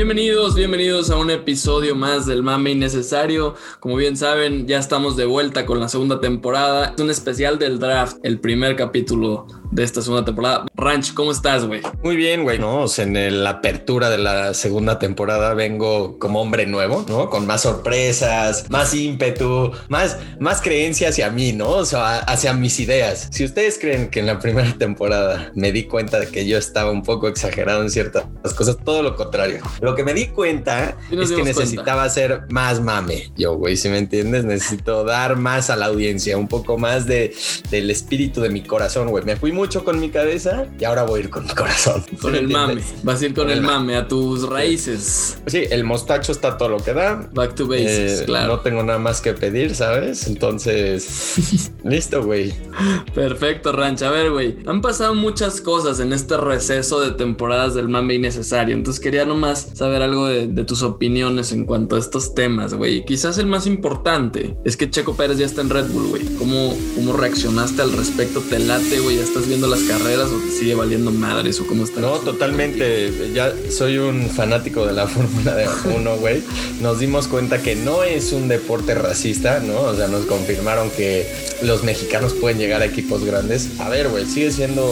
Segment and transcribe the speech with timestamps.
[0.00, 3.54] Bienvenidos, bienvenidos a un episodio más del Mame Innecesario.
[3.80, 6.94] Como bien saben, ya estamos de vuelta con la segunda temporada.
[6.96, 10.66] Es un especial del draft, el primer capítulo de esta segunda temporada.
[10.74, 11.82] Ranch, ¿cómo estás, güey?
[12.02, 12.58] Muy bien, güey.
[12.58, 17.30] No, en la apertura de la segunda temporada vengo como hombre nuevo, ¿no?
[17.30, 21.68] Con más sorpresas, más ímpetu, más, más creencia hacia mí, ¿no?
[21.70, 23.28] O sea, hacia mis ideas.
[23.30, 26.90] Si ustedes creen que en la primera temporada me di cuenta de que yo estaba
[26.90, 28.24] un poco exagerado en ciertas
[28.54, 29.60] cosas, todo lo contrario.
[29.80, 33.32] Lo que me di cuenta es que necesitaba hacer más mame.
[33.36, 37.34] Yo, güey, si me entiendes, necesito dar más a la audiencia, un poco más de,
[37.70, 39.24] del espíritu de mi corazón, güey.
[39.24, 42.02] Me fui mucho con mi cabeza y ahora voy a ir con mi corazón.
[42.18, 42.82] Con el mame.
[43.02, 45.38] Vas a ir con el mame, a tus raíces.
[45.46, 47.28] Sí, el mostacho está todo lo que da.
[47.34, 48.56] Back to basics, eh, claro.
[48.56, 50.26] No tengo nada más que pedir, ¿sabes?
[50.28, 52.54] Entonces, listo, güey.
[53.14, 54.00] Perfecto, Ranch.
[54.00, 54.56] A ver, güey.
[54.66, 58.74] Han pasado muchas cosas en este receso de temporadas del mame innecesario.
[58.74, 63.04] Entonces quería nomás saber algo de, tus opiniones en cuanto a estos temas, güey.
[63.04, 66.24] Quizás el más importante es que Checo Pérez ya está en Red Bull, güey.
[66.38, 68.40] ¿Cómo, ¿Cómo reaccionaste al respecto?
[68.40, 69.16] ¿Te late, güey?
[69.16, 72.00] ¿Ya estás viendo las carreras o te sigue valiendo madres o cómo está?
[72.00, 73.32] No, totalmente.
[73.34, 76.40] Ya soy un fanático de la Fórmula de 1, güey.
[76.80, 79.80] Nos dimos cuenta que no es un deporte racista, ¿no?
[79.80, 81.26] O sea, nos confirmaron que
[81.62, 83.80] los mexicanos pueden llegar a equipos grandes.
[83.80, 84.86] A ver, güey, sigue siendo,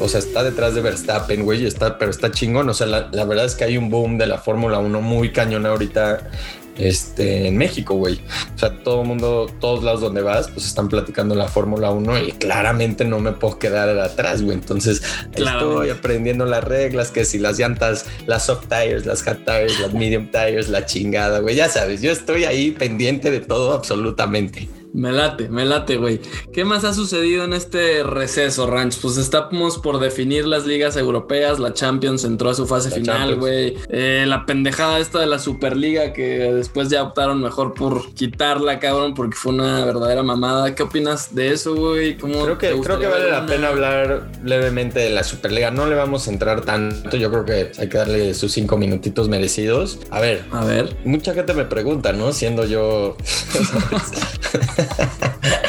[0.00, 2.68] o sea, está detrás de Verstappen, güey, está, pero está chingón.
[2.68, 5.32] O sea, la, la verdad es que hay un boom de la Fórmula 1 muy
[5.32, 6.30] cañón ahorita
[6.78, 8.20] este, en México, güey.
[8.54, 12.18] O sea, todo el mundo, todos lados donde vas, pues están platicando la Fórmula 1
[12.20, 14.54] y claramente no me puedo quedar atrás, güey.
[14.56, 19.80] Entonces estoy aprendiendo las reglas, que si las llantas, las soft tires, las hard tires,
[19.80, 21.54] las medium tires, la chingada, güey.
[21.56, 24.68] Ya sabes, yo estoy ahí pendiente de todo absolutamente.
[24.92, 26.20] Me late, me late, güey.
[26.52, 29.00] ¿Qué más ha sucedido en este receso, Ranch?
[29.00, 31.58] Pues estamos por definir las ligas europeas.
[31.58, 33.76] La Champions entró a su fase final, güey.
[33.88, 39.14] Eh, la pendejada esta de la Superliga que después ya optaron mejor por quitarla, cabrón,
[39.14, 40.74] porque fue una verdadera mamada.
[40.74, 42.16] ¿Qué opinas de eso, güey?
[42.16, 45.70] Creo que, creo que vale la pena hablar levemente de la Superliga.
[45.70, 47.16] No le vamos a entrar tanto.
[47.16, 50.00] Yo creo que hay que darle sus cinco minutitos merecidos.
[50.10, 50.44] A ver.
[50.50, 50.96] A ver.
[51.04, 52.32] Mucha gente me pregunta, ¿no?
[52.32, 53.16] Siendo yo...
[54.80, 55.59] ハハハハ!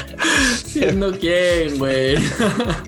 [0.81, 2.15] ¿Siendo quién, güey?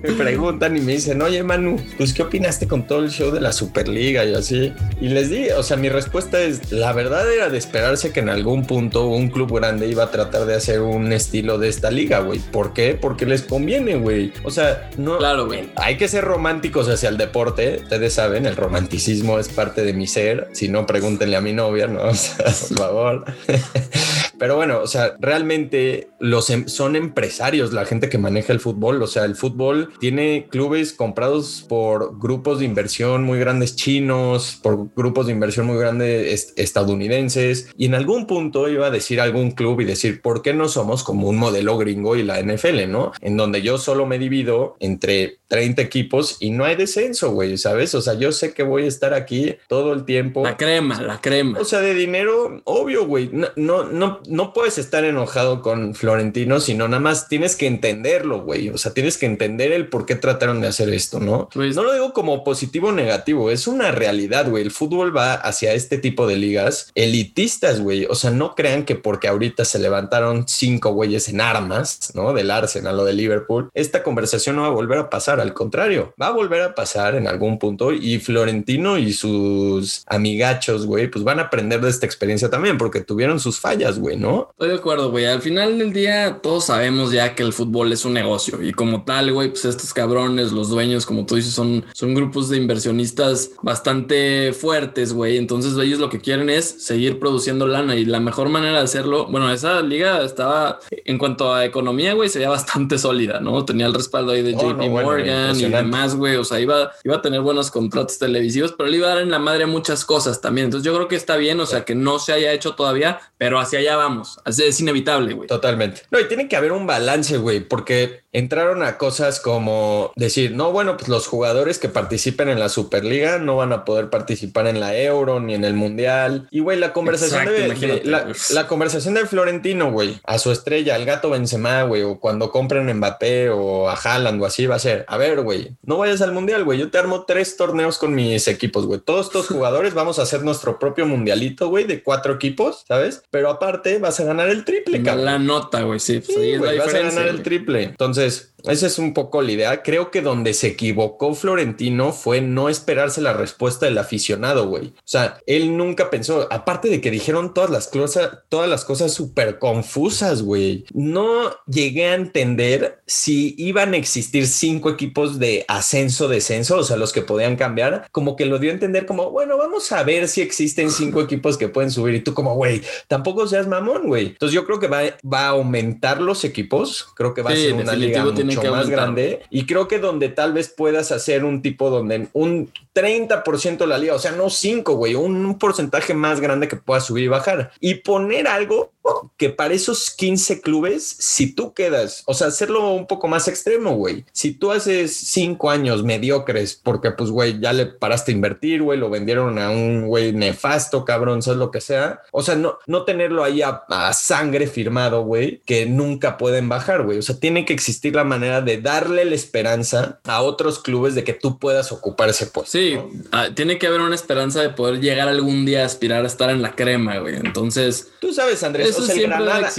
[0.02, 3.40] me preguntan y me dicen, oye, Manu, pues, ¿qué opinaste con todo el show de
[3.40, 4.72] la Superliga y así?
[5.00, 8.30] Y les di, o sea, mi respuesta es, la verdad era de esperarse que en
[8.30, 12.18] algún punto un club grande iba a tratar de hacer un estilo de esta liga,
[12.18, 12.40] güey.
[12.40, 12.98] ¿Por qué?
[13.00, 14.32] Porque les conviene, güey.
[14.42, 15.18] O sea, no...
[15.18, 15.70] Claro, güey.
[15.76, 17.78] Hay que ser románticos hacia el deporte.
[17.84, 20.48] Ustedes saben, el romanticismo es parte de mi ser.
[20.50, 22.02] Si no, pregúntenle a mi novia, ¿no?
[22.14, 23.24] O sea, por favor.
[24.38, 29.02] Pero bueno, o sea, realmente los em, son empresarios la gente que maneja el fútbol.
[29.02, 34.88] O sea, el fútbol tiene clubes comprados por grupos de inversión muy grandes chinos, por
[34.94, 37.70] grupos de inversión muy grandes estadounidenses.
[37.76, 41.04] Y en algún punto iba a decir algún club y decir, ¿por qué no somos
[41.04, 43.12] como un modelo gringo y la NFL, no?
[43.20, 47.94] En donde yo solo me divido entre 30 equipos y no hay descenso, güey, ¿sabes?
[47.94, 50.42] O sea, yo sé que voy a estar aquí todo el tiempo.
[50.42, 51.60] La crema, la crema.
[51.60, 53.30] O sea, de dinero, obvio, güey.
[53.32, 58.42] No, no, no, no puedes estar enojado con Florentino, sino nada más tienes que entenderlo,
[58.42, 58.68] güey.
[58.70, 61.48] O sea, tienes que entender el por qué trataron de hacer esto, ¿no?
[61.54, 64.64] Pues, no lo digo como positivo o negativo, es una realidad, güey.
[64.64, 68.06] El fútbol va hacia este tipo de ligas elitistas, güey.
[68.06, 72.32] O sea, no crean que porque ahorita se levantaron cinco güeyes en armas, ¿no?
[72.32, 75.43] Del Arsenal o de Liverpool, esta conversación no va a volver a pasar.
[75.44, 80.86] Al contrario, va a volver a pasar en algún punto y Florentino y sus amigachos,
[80.86, 84.48] güey, pues van a aprender de esta experiencia también porque tuvieron sus fallas, güey, ¿no?
[84.52, 85.26] Estoy de acuerdo, güey.
[85.26, 89.04] Al final del día todos sabemos ya que el fútbol es un negocio y como
[89.04, 93.50] tal, güey, pues estos cabrones, los dueños, como tú dices, son, son grupos de inversionistas
[93.60, 95.36] bastante fuertes, güey.
[95.36, 99.26] Entonces ellos lo que quieren es seguir produciendo lana y la mejor manera de hacerlo,
[99.26, 103.64] bueno, esa liga estaba en cuanto a economía, güey, sería bastante sólida, ¿no?
[103.64, 106.36] Tenía el respaldo ahí de JP Morgan y demás, güey.
[106.36, 109.30] O sea, iba, iba a tener buenos contratos televisivos, pero le iba a dar en
[109.30, 110.66] la madre muchas cosas también.
[110.66, 113.58] Entonces yo creo que está bien, o sea, que no se haya hecho todavía, pero
[113.58, 114.40] hacia allá vamos.
[114.46, 115.48] Es inevitable, güey.
[115.48, 116.02] Totalmente.
[116.10, 120.72] No, y tiene que haber un balance, güey, porque entraron a cosas como decir, no,
[120.72, 124.80] bueno, pues los jugadores que participen en la Superliga no van a poder participar en
[124.80, 126.48] la Euro ni en el Mundial.
[126.50, 128.02] Y, güey, la conversación de,
[128.50, 132.92] la, conversación de Florentino, güey, a su estrella, al gato Benzema, güey, o cuando compren
[132.92, 136.32] Mbappé o a Haaland o así va a ser, a ver, güey, no vayas al
[136.32, 139.00] Mundial, güey, yo te armo tres torneos con mis equipos, güey.
[139.00, 143.22] Todos estos jugadores vamos a hacer nuestro propio mundialito, güey, de cuatro equipos, ¿sabes?
[143.30, 145.24] Pero aparte vas a ganar el triple, cabrón.
[145.24, 146.18] La nota, güey, sí.
[146.18, 147.84] Pues, vas a ganar el triple.
[147.84, 149.82] Entonces, is esa es un poco la idea.
[149.82, 154.88] Creo que donde se equivocó Florentino fue no esperarse la respuesta del aficionado, güey.
[154.88, 159.12] O sea, él nunca pensó, aparte de que dijeron todas las cosas, todas las cosas
[159.12, 160.84] súper confusas, güey.
[160.94, 166.96] No llegué a entender si iban a existir cinco equipos de ascenso, descenso, o sea,
[166.96, 170.28] los que podían cambiar, como que lo dio a entender como, bueno, vamos a ver
[170.28, 174.28] si existen cinco equipos que pueden subir y tú como, güey, tampoco seas mamón, güey.
[174.28, 177.74] Entonces yo creo que va, va a aumentar los equipos, creo que va a ser
[177.74, 181.90] una liga mucho más grande y creo que donde tal vez puedas hacer un tipo
[181.90, 186.68] donde un 30% de la liga, o sea, no 5, güey, un, porcentaje más grande
[186.68, 188.92] que pueda subir y bajar y poner algo
[189.36, 193.94] que para esos 15 clubes, si tú quedas, o sea, hacerlo un poco más extremo,
[193.94, 194.24] güey.
[194.32, 198.98] Si tú haces 5 años mediocres porque, pues, güey, ya le paraste a invertir, güey,
[198.98, 202.20] lo vendieron a un güey nefasto, cabrón, sabes lo que sea.
[202.32, 207.18] O sea, no, no tenerlo ahí a, sangre firmado, güey, que nunca pueden bajar, güey.
[207.18, 211.24] O sea, tiene que existir la manera de darle la esperanza a otros clubes de
[211.24, 212.72] que tú puedas ocupar ese puesto.
[212.72, 212.96] Sí,
[213.32, 216.50] ah, tiene que haber una esperanza de poder llegar algún día a aspirar a estar
[216.50, 217.36] en la crema, güey.
[217.36, 219.70] Entonces, tú sabes, Andrés, el, Granada,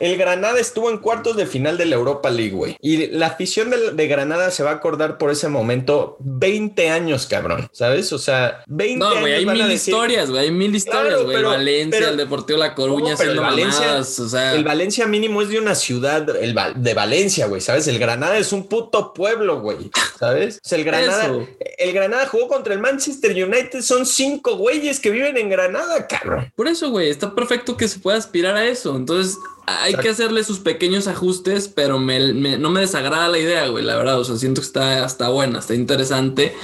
[0.00, 2.76] el, Granada estuvo en cuartos de final de la Europa League, güey.
[2.80, 7.68] Y la afición de, Granada se va a acordar por ese momento 20 años, cabrón.
[7.72, 8.12] ¿Sabes?
[8.12, 10.44] O sea, 20 no, güey, hay mil historias, güey.
[10.44, 11.42] Hay mil historias, güey.
[11.42, 14.54] Valencia, el Deportivo La Coruña, el Valencia, o sea...
[14.54, 17.60] el Valencia mínimo es de una ciudad el, de Valencia, güey.
[17.60, 17.88] ¿Sabes?
[17.88, 19.90] El Granada es un puto pueblo, güey.
[20.18, 20.56] ¿Sabes?
[20.64, 21.30] O sea, el Granada,
[21.78, 23.82] el Granada jugó contra el Manchester United.
[23.82, 26.52] Son cinco güeyes que viven en Granada, cabrón.
[26.56, 28.96] Por eso, güey, está perfecto que se pueda aspirar a eso.
[28.96, 33.96] Entonces, hay que hacerle sus pequeños ajustes, pero no me desagrada la idea, güey, la
[33.96, 34.18] verdad.
[34.18, 36.54] O sea, siento que está, está buena, está interesante.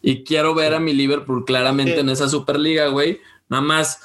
[0.00, 3.20] Y quiero ver a mi Liverpool claramente en esa Superliga, güey.
[3.48, 4.00] Nada más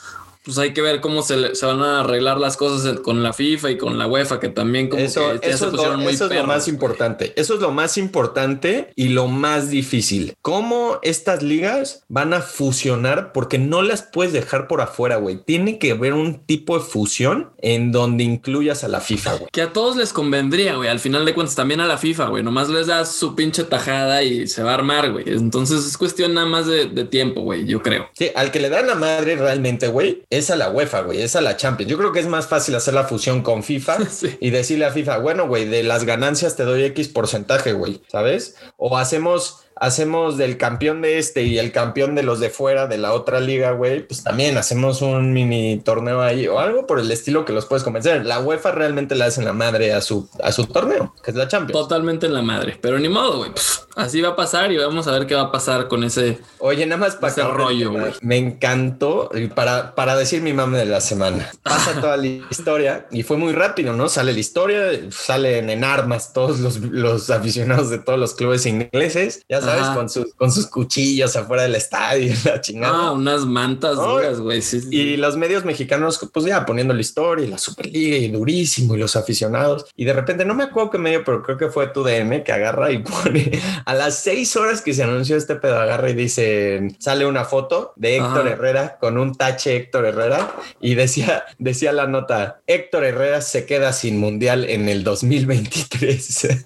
[0.50, 3.78] pues hay que ver cómo se, van a arreglar las cosas con la FIFA y
[3.78, 6.68] con la UEFA, que también como eso, que eso, es lo, eso es lo más
[6.68, 7.34] importante.
[7.36, 10.34] Eso es lo más importante y lo más difícil.
[10.42, 13.32] ¿Cómo estas ligas van a fusionar?
[13.32, 15.38] Porque no las puedes dejar por afuera, güey.
[15.38, 19.50] Tiene que haber un tipo de fusión en donde incluyas a la FIFA, güey.
[19.52, 20.90] Que a todos les convendría, güey.
[20.90, 22.42] Al final de cuentas, también a la FIFA, güey.
[22.42, 25.26] Nomás les das su pinche tajada y se va a armar, güey.
[25.28, 27.68] Entonces es cuestión nada más de, de tiempo, güey.
[27.68, 28.10] Yo creo.
[28.14, 31.36] Sí, al que le dan la madre realmente, güey, es a la UEFA, güey, es
[31.36, 31.92] a la Champions.
[31.92, 33.98] Yo creo que es más fácil hacer la fusión con FIFA
[34.40, 38.56] y decirle a FIFA, bueno, güey, de las ganancias te doy X porcentaje, güey, ¿sabes?
[38.78, 42.98] O hacemos hacemos del campeón de este y el campeón de los de fuera de
[42.98, 47.12] la otra liga, güey, pues también hacemos un mini torneo ahí o algo por el
[47.12, 48.26] estilo que los puedes convencer.
[48.26, 51.38] La UEFA realmente le hace en la madre a su, a su torneo, que es
[51.38, 51.82] la Champions.
[51.82, 53.52] Totalmente en la madre, pero ni modo, güey.
[53.96, 56.40] así va a pasar y vamos a ver qué va a pasar con ese.
[56.60, 58.14] Oye, nada más para ese rollo, güey.
[58.22, 61.50] Me encantó para, para decir mi mame de la semana.
[61.64, 64.10] Pasa toda la historia y fue muy rápido, ¿no?
[64.10, 69.42] Sale la historia, salen en armas todos los, los aficionados de todos los clubes ingleses.
[69.50, 69.62] Ya
[69.94, 73.08] con, sus, con sus cuchillos afuera del estadio, la chingada.
[73.08, 74.62] Ah, unas mantas duras, güey.
[74.92, 79.00] Y los medios mexicanos, pues ya poniendo la historia y la Superliga y durísimo y
[79.00, 79.86] los aficionados.
[79.96, 82.52] Y de repente, no me acuerdo qué medio, pero creo que fue tu DM que
[82.52, 86.96] agarra y pone a las seis horas que se anunció este pedo, agarra y dice,
[87.00, 92.08] sale una foto de Héctor Herrera con un tache Héctor Herrera y decía, decía la
[92.08, 96.48] nota, Héctor Herrera se queda sin mundial en el 2023.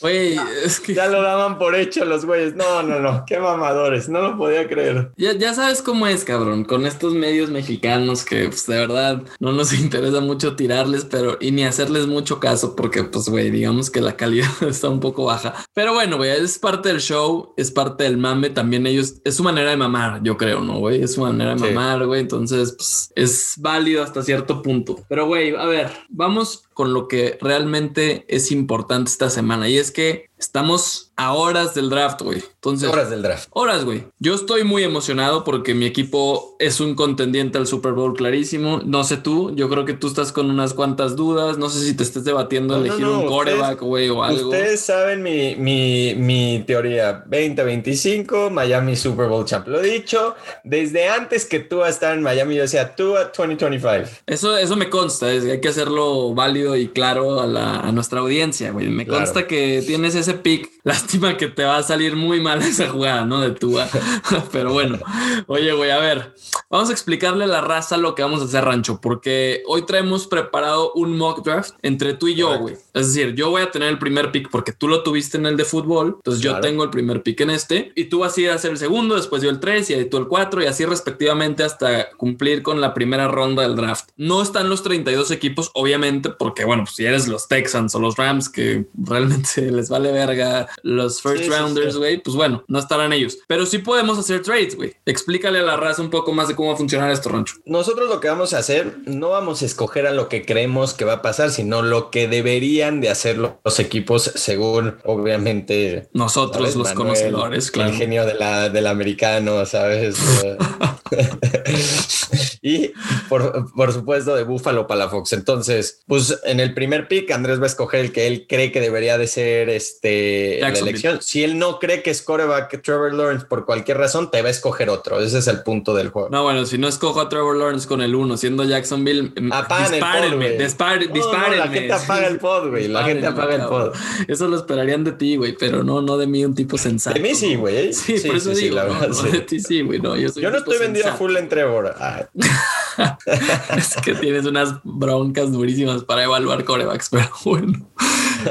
[0.00, 2.54] Güey, es que ya lo daban por hecho los güeyes.
[2.54, 5.12] No, no, no, qué mamadores, no lo podía creer.
[5.16, 9.52] Ya, ya sabes cómo es, cabrón, con estos medios mexicanos que pues, de verdad no
[9.52, 14.00] nos interesa mucho tirarles, pero y ni hacerles mucho caso porque pues, güey, digamos que
[14.00, 15.54] la calidad está un poco baja.
[15.74, 19.42] Pero bueno, güey, es parte del show, es parte del mame, también ellos, es su
[19.42, 21.02] manera de mamar, yo creo, ¿no, güey?
[21.02, 25.04] Es su manera de mamar, güey, entonces pues, es válido hasta cierto punto.
[25.08, 29.90] Pero, güey, a ver, vamos con lo que realmente es importante esta semana y es
[29.90, 32.42] que estamos a horas del draft, güey.
[32.54, 33.48] Entonces, horas del draft.
[33.52, 34.04] Horas, güey.
[34.18, 38.80] Yo estoy muy emocionado porque mi equipo es un contendiente al Super Bowl clarísimo.
[38.84, 41.56] No sé tú, yo creo que tú estás con unas cuantas dudas.
[41.56, 44.50] No sé si te estés debatiendo elegir un coreback, güey, o algo.
[44.50, 49.68] Ustedes saben mi, mi, mi teoría 2025, Miami Super Bowl champ.
[49.68, 54.10] Lo he dicho desde antes que tú estar en Miami, yo decía tú a 2025.
[54.26, 58.20] Eso, eso me consta, es, hay que hacerlo válido y claro a, la, a nuestra
[58.20, 58.88] audiencia, güey.
[58.88, 60.70] Me consta que tienes ese pick.
[60.84, 63.40] Lástima que te va a salir muy mal esa jugada, ¿no?
[63.40, 63.88] De Tua.
[64.52, 64.98] Pero bueno,
[65.46, 66.34] oye, güey, a ver,
[66.70, 70.26] vamos a explicarle a la raza lo que vamos a hacer, Rancho, porque hoy traemos
[70.26, 72.74] preparado un mock draft entre tú y yo, güey.
[72.92, 75.56] Es decir, yo voy a tener el primer pick porque tú lo tuviste en el
[75.56, 78.50] de fútbol, entonces yo tengo el primer pick en este, y tú vas a ir
[78.50, 81.62] a hacer el segundo, después yo el 3 y tú el 4 y así respectivamente
[81.62, 84.10] hasta cumplir con la primera ronda del draft.
[84.16, 88.16] No están los 32 equipos, obviamente, porque bueno, pues si eres los Texans o los
[88.16, 93.38] Rams, que realmente les vale verga los first rounders, güey, pues bueno, no estarán ellos.
[93.48, 94.94] Pero sí podemos hacer trades, güey.
[95.06, 97.56] Explícale a la raza un poco más de cómo va a funcionar esto, Rancho.
[97.66, 101.04] Nosotros lo que vamos a hacer, no vamos a escoger a lo que creemos que
[101.04, 106.92] va a pasar, sino lo que deberían de hacer los equipos según, obviamente, nosotros los
[106.92, 107.90] conocedores, claro.
[107.90, 110.16] El genio de la, del americano, ¿sabes?
[112.66, 112.92] y
[113.28, 115.34] por, por, supuesto de Buffalo Palafox.
[115.34, 118.80] Entonces, pues en el primer pick, Andrés va a escoger el que él cree que
[118.80, 121.20] debería de ser este, la elección.
[121.20, 124.50] Si él no cree que es coreback Trevor Lawrence por cualquier razón, te va a
[124.50, 125.20] escoger otro.
[125.20, 126.30] Ese es el punto del juego.
[126.30, 129.50] No, bueno, si no escojo a Trevor Lawrence con el 1, siendo Jacksonville, mm,
[129.90, 131.56] dispárenme, dispárenme.
[131.58, 132.88] la gente apaga el pod, güey.
[132.88, 133.92] La gente apaga el pod.
[134.26, 137.12] Eso lo esperarían de ti, güey, pero no, no de mí, un tipo sensato.
[137.12, 137.92] De mí sí, güey.
[137.92, 140.00] Sí, por eso digo, la verdad, de ti sí, güey.
[140.00, 141.94] No, yo, yo no estoy vendido full en Trevor.
[143.76, 147.90] es que tienes unas broncas durísimas para evaluar corebacks, pero bueno.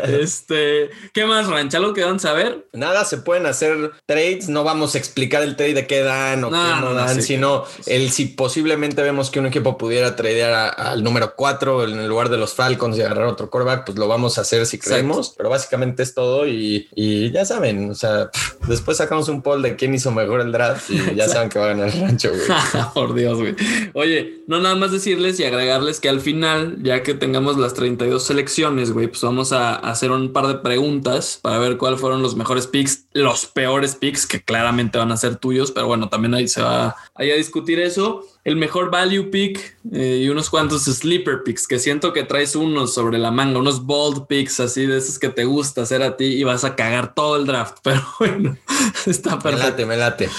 [0.03, 1.79] Este, ¿qué más, Rancha?
[1.79, 2.67] ¿Lo que dan saber?
[2.73, 4.50] Nada, se pueden hacer trades.
[4.50, 8.12] No vamos a explicar el trade de qué dan o qué no, dan, sino el
[8.12, 12.38] si posiblemente vemos que un equipo pudiera tradear al número 4 en el lugar de
[12.38, 15.33] los Falcons y agarrar otro coreback, pues lo vamos a hacer si creemos.
[15.38, 18.29] Pero básicamente es todo y, ya saben, o sea,
[18.67, 21.65] después sacamos un poll de quién hizo mejor el draft y ya saben que va
[21.65, 22.41] a ganar el rancho, güey.
[22.93, 23.55] Por Dios, güey.
[23.93, 28.23] Oye, no nada más decirles y agregarles que al final, ya que tengamos las 32
[28.23, 32.35] selecciones, güey, pues vamos a hacer un par de preguntas para ver cuáles fueron los
[32.35, 36.47] mejores picks, los peores picks, que claramente van a ser tuyos, pero bueno, también ahí
[36.47, 38.25] se va a discutir eso.
[38.43, 42.93] El mejor value pick eh, y unos cuantos sleeper picks, que siento que traes unos
[42.93, 46.25] sobre la manga, unos bold picks así de esos que te gusta hacer a ti
[46.25, 47.77] y vas a cagar todo el draft.
[47.83, 48.57] Pero bueno,
[49.05, 49.85] está perfecto.
[49.88, 50.29] Me late, me late.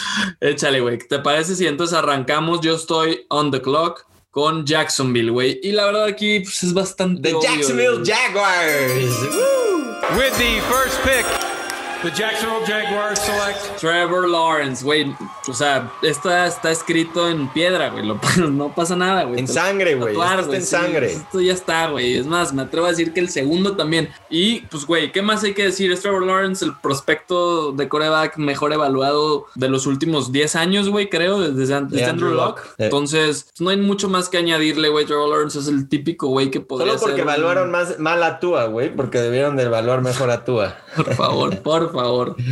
[0.41, 0.99] Échale, güey.
[0.99, 2.61] ¿Te parece si entonces arrancamos?
[2.61, 5.61] Yo estoy on the clock con Jacksonville, güey.
[5.63, 7.31] Y la verdad aquí pues, es bastante.
[7.31, 9.15] The Jacksonville Jaguars.
[10.19, 11.44] With the first pick
[12.05, 15.17] The Jacksonville Jaguars select Trevor Lawrence, güey.
[15.49, 18.07] O sea, esto está escrito en piedra, güey.
[18.51, 19.41] no pasa nada, güey.
[19.41, 20.13] En sangre, güey.
[20.15, 21.13] Está en sangre.
[21.13, 22.19] Esto ya está, güey.
[22.19, 24.11] Es más, me atrevo a decir que el segundo también.
[24.29, 25.91] Y pues, güey, ¿qué más hay que decir?
[25.93, 31.09] Es Trevor Lawrence, el prospecto de coreback mejor evaluado de los últimos 10 años, güey,
[31.09, 32.61] creo, desde, Andrew, Locke.
[32.77, 35.07] Entonces, pues, no hay mucho más que añadirle, güey.
[35.07, 38.67] Trevor Lawrence es el típico güey que podría Solo porque evaluaron más mal a Tua,
[38.67, 40.77] güey, porque debieron de evaluar mejor a Tua.
[40.97, 42.37] Por favor, por favor.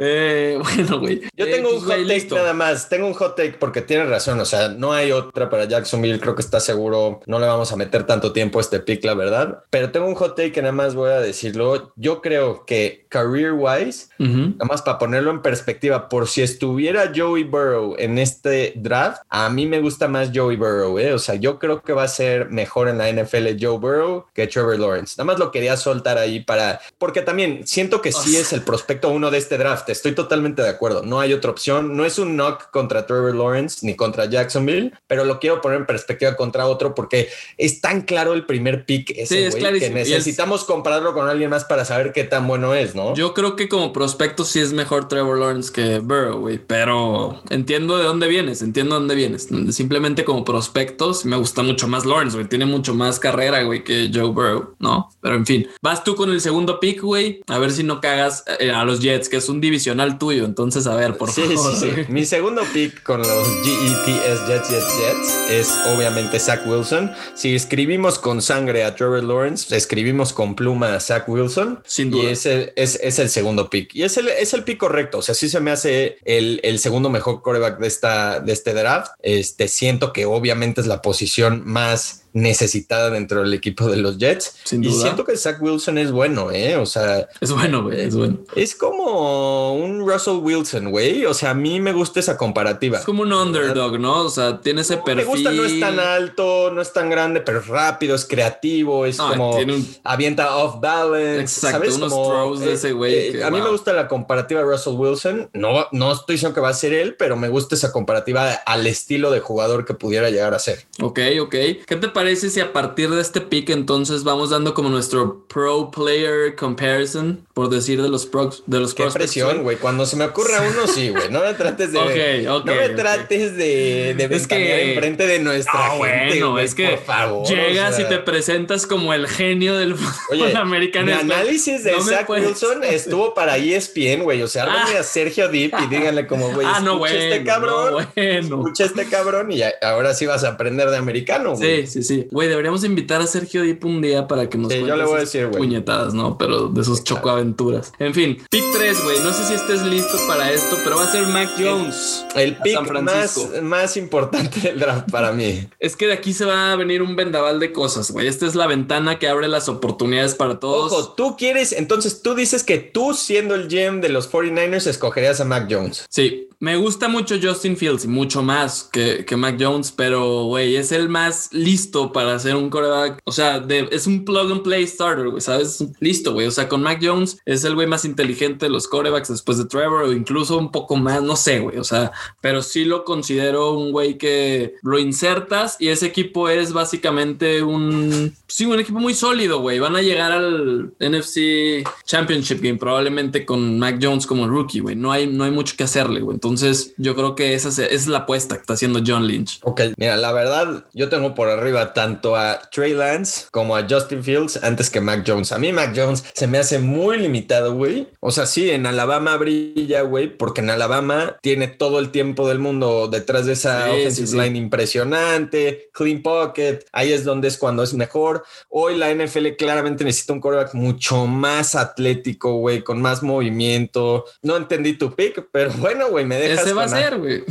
[0.00, 1.22] Eh, bueno, güey.
[1.36, 2.88] Yo eh, tengo un pues, hot take nada más.
[2.88, 4.38] Tengo un hot take porque tiene razón.
[4.38, 6.20] O sea, no hay otra para Jacksonville.
[6.20, 7.20] Creo que está seguro.
[7.26, 9.64] No le vamos a meter tanto tiempo a este pick, la verdad.
[9.70, 11.92] Pero tengo un hot take que nada más voy a decirlo.
[11.96, 17.44] Yo creo que career wise, nada más para ponerlo en perspectiva, por si estuviera Joey
[17.44, 20.98] Burrow en este draft, a mí me gusta más Joey Burrow.
[20.98, 21.12] ¿eh?
[21.12, 24.46] O sea, yo creo que va a ser mejor en la NFL Joe Burrow que
[24.46, 25.14] Trevor Lawrence.
[25.18, 26.80] Nada más lo quería soltar ahí para.
[26.98, 29.88] Porque también siento que sí es el prospecto uno de este draft.
[29.88, 31.02] Estoy totalmente de acuerdo.
[31.02, 31.96] No hay otra opción.
[31.96, 35.86] No es un knock contra Trevor Lawrence ni contra Jacksonville, pero lo quiero poner en
[35.86, 41.30] perspectiva contra otro porque es tan claro el primer pick ese, que necesitamos compararlo con
[41.30, 43.14] alguien más para saber qué tan bueno es, ¿no?
[43.14, 47.96] Yo creo que como prospecto sí es mejor Trevor Lawrence que Burrow, güey, pero entiendo
[47.96, 49.48] de dónde vienes, entiendo de dónde vienes.
[49.70, 52.48] Simplemente como prospecto me gusta mucho más Lawrence, güey.
[52.48, 55.08] Tiene mucho más carrera, güey, que Joe Burrow, ¿no?
[55.22, 58.44] Pero en fin, vas tú con el segundo pick, güey, a ver si no cagas
[58.46, 60.44] eh, a los Jets, que es un divisional tuyo.
[60.44, 61.76] Entonces, a ver, por favor.
[61.76, 62.04] Sí, sí.
[62.08, 67.12] Mi segundo pick con los GETS Jets, Jets, Jets es obviamente Zach Wilson.
[67.34, 71.80] Si escribimos con sangre a Trevor Lawrence, escribimos con pluma a Zach Wilson.
[71.84, 72.24] Sin duda.
[72.24, 73.94] Y es el, es, es el segundo pick.
[73.94, 75.18] Y es el, es el pick correcto.
[75.18, 78.74] O sea, sí se me hace el, el segundo mejor coreback de, esta, de este
[78.74, 79.12] draft.
[79.22, 84.56] Este, siento que obviamente es la posición más necesitada dentro del equipo de los Jets.
[84.64, 84.94] Sin duda.
[84.94, 86.76] Y siento que Zach Wilson es bueno, ¿eh?
[86.76, 87.28] O sea...
[87.40, 88.38] Es bueno, güey, es bueno.
[88.54, 91.26] Es como un Russell Wilson, güey.
[91.26, 92.98] O sea, a mí me gusta esa comparativa.
[92.98, 94.22] Es como un underdog, ¿no?
[94.22, 95.16] O sea, tiene ese perfil.
[95.16, 99.06] Me gusta, no es tan alto, no es tan grande, pero es rápido, es creativo,
[99.06, 99.58] es como...
[100.04, 101.40] Avienta off balance.
[101.40, 101.96] Exacto, ¿sabes?
[101.96, 103.36] unos throws de ese güey.
[103.36, 105.50] Eh, a mí me gusta la comparativa de Russell Wilson.
[105.54, 108.86] No, no estoy diciendo que va a ser él, pero me gusta esa comparativa al
[108.86, 110.86] estilo de jugador que pudiera llegar a ser.
[111.00, 111.50] Ok, ok.
[111.50, 115.90] ¿Qué te parece si a partir de este pick entonces vamos dando como nuestro pro
[115.90, 119.76] player comparison, por decir de los pros, de los Qué presión, güey.
[119.76, 121.30] Cuando se me ocurra uno, sí, güey.
[121.30, 121.98] No me trates de.
[122.48, 125.98] No me trates de, de Es que- enfrente de nuestra Ah, gente.
[126.40, 128.06] bueno, es que por favor, llegas o sea.
[128.06, 131.06] y te presentas como el genio del fútbol Oye, americano.
[131.06, 134.42] mi análisis de no Zach puedes- Wilson estuvo para ESPN, güey.
[134.42, 134.86] O sea, Ah.
[134.98, 137.18] a Sergio Deep y díganle como, güey, Ah, no, escucha bueno.
[137.34, 137.92] este cabrón.
[137.92, 138.56] no, bueno.
[138.58, 141.86] Escucha este cabrón y ahora sí vas a aprender de americano, güey.
[141.86, 142.07] Sí, sí, sí.
[142.30, 145.04] Güey, deberíamos invitar a Sergio Dip un día para que nos Sí, yo cuente le
[145.04, 145.58] voy a esas decir, güey.
[145.58, 146.38] puñetadas, ¿no?
[146.38, 147.92] Pero de sus chocoaventuras.
[147.98, 149.18] En fin, pick 3, güey.
[149.20, 152.24] No sé si estés listo para esto, pero va a ser Mac Jones.
[152.34, 153.48] El pick San Francisco.
[153.54, 155.66] más, más importante del draft para mí.
[155.78, 158.26] Es que de aquí se va a venir un vendaval de cosas, güey.
[158.26, 160.92] Esta es la ventana que abre las oportunidades para todos.
[160.92, 165.40] Ojo, tú quieres, entonces tú dices que tú siendo el GM de los 49ers escogerías
[165.40, 166.06] a Mac Jones.
[166.08, 170.90] Sí, me gusta mucho Justin Fields mucho más que, que Mac Jones, pero güey, es
[170.92, 173.20] el más listo para hacer un coreback.
[173.24, 175.84] O sea, de- es un plug and play starter, güey, ¿sabes?
[176.00, 176.46] Listo, güey.
[176.46, 179.64] O sea, con Mac Jones es el güey más inteligente de los corebacks después de
[179.66, 181.78] Trevor o incluso un poco más, no sé, güey.
[181.78, 186.72] O sea, pero sí lo considero un güey que lo insertas y ese equipo es
[186.72, 189.78] básicamente un, sí, un equipo muy sólido, güey.
[189.78, 194.96] Van a llegar al NFC Championship Game probablemente con Mac Jones como rookie, güey.
[194.96, 196.34] No hay, no hay mucho que hacerle, güey.
[196.34, 199.60] Entonces yo creo que esa es, esa es la apuesta que está haciendo John Lynch.
[199.62, 204.22] Ok, mira, la verdad, yo tengo por arriba tanto a Trey Lance como a Justin
[204.22, 205.52] Fields antes que Mac Jones.
[205.52, 208.08] A mí Mac Jones se me hace muy limitado, güey.
[208.20, 212.58] O sea, sí, en Alabama brilla, güey, porque en Alabama tiene todo el tiempo del
[212.58, 214.38] mundo detrás de esa Sí, offensive sí, sí.
[214.40, 218.44] line impresionante, clean pocket, ahí es donde es cuando es mejor.
[218.68, 224.24] Hoy la NFL claramente necesita un quarterback mucho más atlético, güey, con más movimiento.
[224.42, 227.44] No entendí tu pick, pero bueno, güey, me dejas Ese va a ser, güey.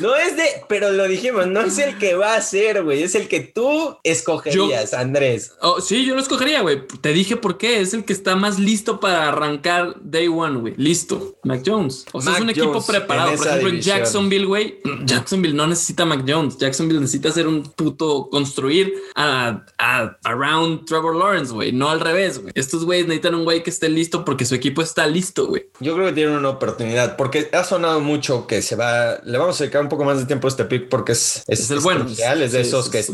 [0.00, 3.14] no es de, pero lo dijimos, no es el que va a ser, güey, es
[3.14, 5.52] el que tú escogerías, Andrés.
[5.60, 6.86] Oh, sí, yo lo escogería, güey.
[7.00, 7.80] Te dije por qué.
[7.80, 10.74] Es el que está más listo para arrancar day one, güey.
[10.76, 11.36] Listo.
[11.44, 12.04] Mac Jones.
[12.12, 13.34] O sea, Mac es un equipo preparado.
[13.36, 13.96] Por ejemplo, división.
[13.96, 14.78] en Jacksonville, güey.
[15.04, 16.58] Jacksonville no necesita Mac Jones.
[16.58, 21.72] Jacksonville necesita hacer un puto construir a, a- around Trevor Lawrence, güey.
[21.72, 22.52] No al revés, güey.
[22.54, 25.68] Estos güeyes necesitan un güey que esté listo porque su equipo está listo, güey.
[25.80, 29.18] Yo creo que tienen una oportunidad porque ha sonado mucho que se va.
[29.24, 31.70] Le vamos a dedicar un poco más de tiempo a este pick porque es, Es
[31.70, 32.06] el bueno.
[32.08, 33.12] es de Sí, esos sí, que sí.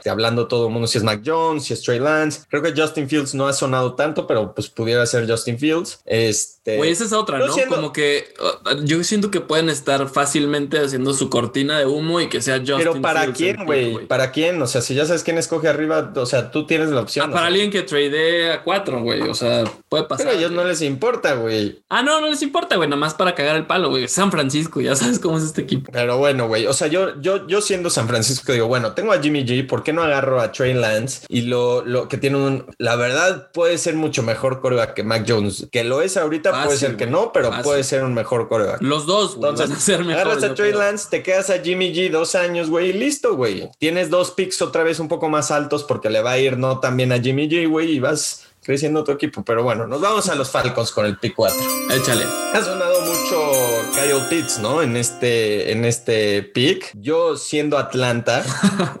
[0.00, 2.42] Está hablando todo el mundo si es Mac Jones, si es Trey Lance.
[2.48, 6.00] Creo que Justin Fields no ha sonado tanto, pero pues pudiera ser Justin Fields.
[6.06, 6.76] Este.
[6.76, 7.52] Güey, esa es otra, ¿no?
[7.52, 12.20] siendo- Como que uh, yo siento que pueden estar fácilmente haciendo su cortina de humo
[12.20, 15.06] y que sea Justin pero para Fields quién, güey, para quién, o sea, si ya
[15.06, 17.26] sabes quién escoge arriba, o sea, tú tienes la opción.
[17.30, 19.22] Ah, para sea, alguien que trade a cuatro, güey.
[19.22, 20.26] O sea, puede pasar.
[20.26, 21.82] pero a ellos no les importa, güey.
[21.88, 22.88] Ah, no, no les importa, güey.
[22.88, 24.06] Nada más para cagar el palo, güey.
[24.08, 25.90] San Francisco, ya sabes cómo es este equipo.
[25.92, 29.20] Pero bueno, güey, o sea, yo, yo, yo siendo San Francisco digo, bueno, tengo a
[29.20, 31.26] Jimmy G, ¿por qué no agarro a Trey Lance?
[31.28, 35.24] Y lo, lo que tiene un, la verdad puede ser mucho mejor coreback que Mac
[35.26, 37.64] Jones, que lo es ahorita, puede ser que no, pero Fácil.
[37.64, 38.82] puede ser un mejor coreback.
[38.82, 39.50] Los dos, güey.
[39.50, 40.82] Entonces, van a ser mejores, agarras a Trey creo.
[40.82, 43.68] Lance, te quedas a Jimmy G dos años, güey, y listo, güey.
[43.78, 46.80] Tienes dos picks otra vez un poco más altos porque le va a ir no
[46.80, 49.44] tan bien a Jimmy G, güey, y vas creciendo tu equipo.
[49.44, 51.56] Pero bueno, nos vamos a los Falcons con el pick 4.
[51.92, 52.24] Échale.
[52.54, 53.52] Ha sonado mucho
[53.94, 54.82] Kyle Pitts, ¿no?
[54.82, 56.90] En este, en este pick.
[56.94, 58.44] Yo siendo Atlanta,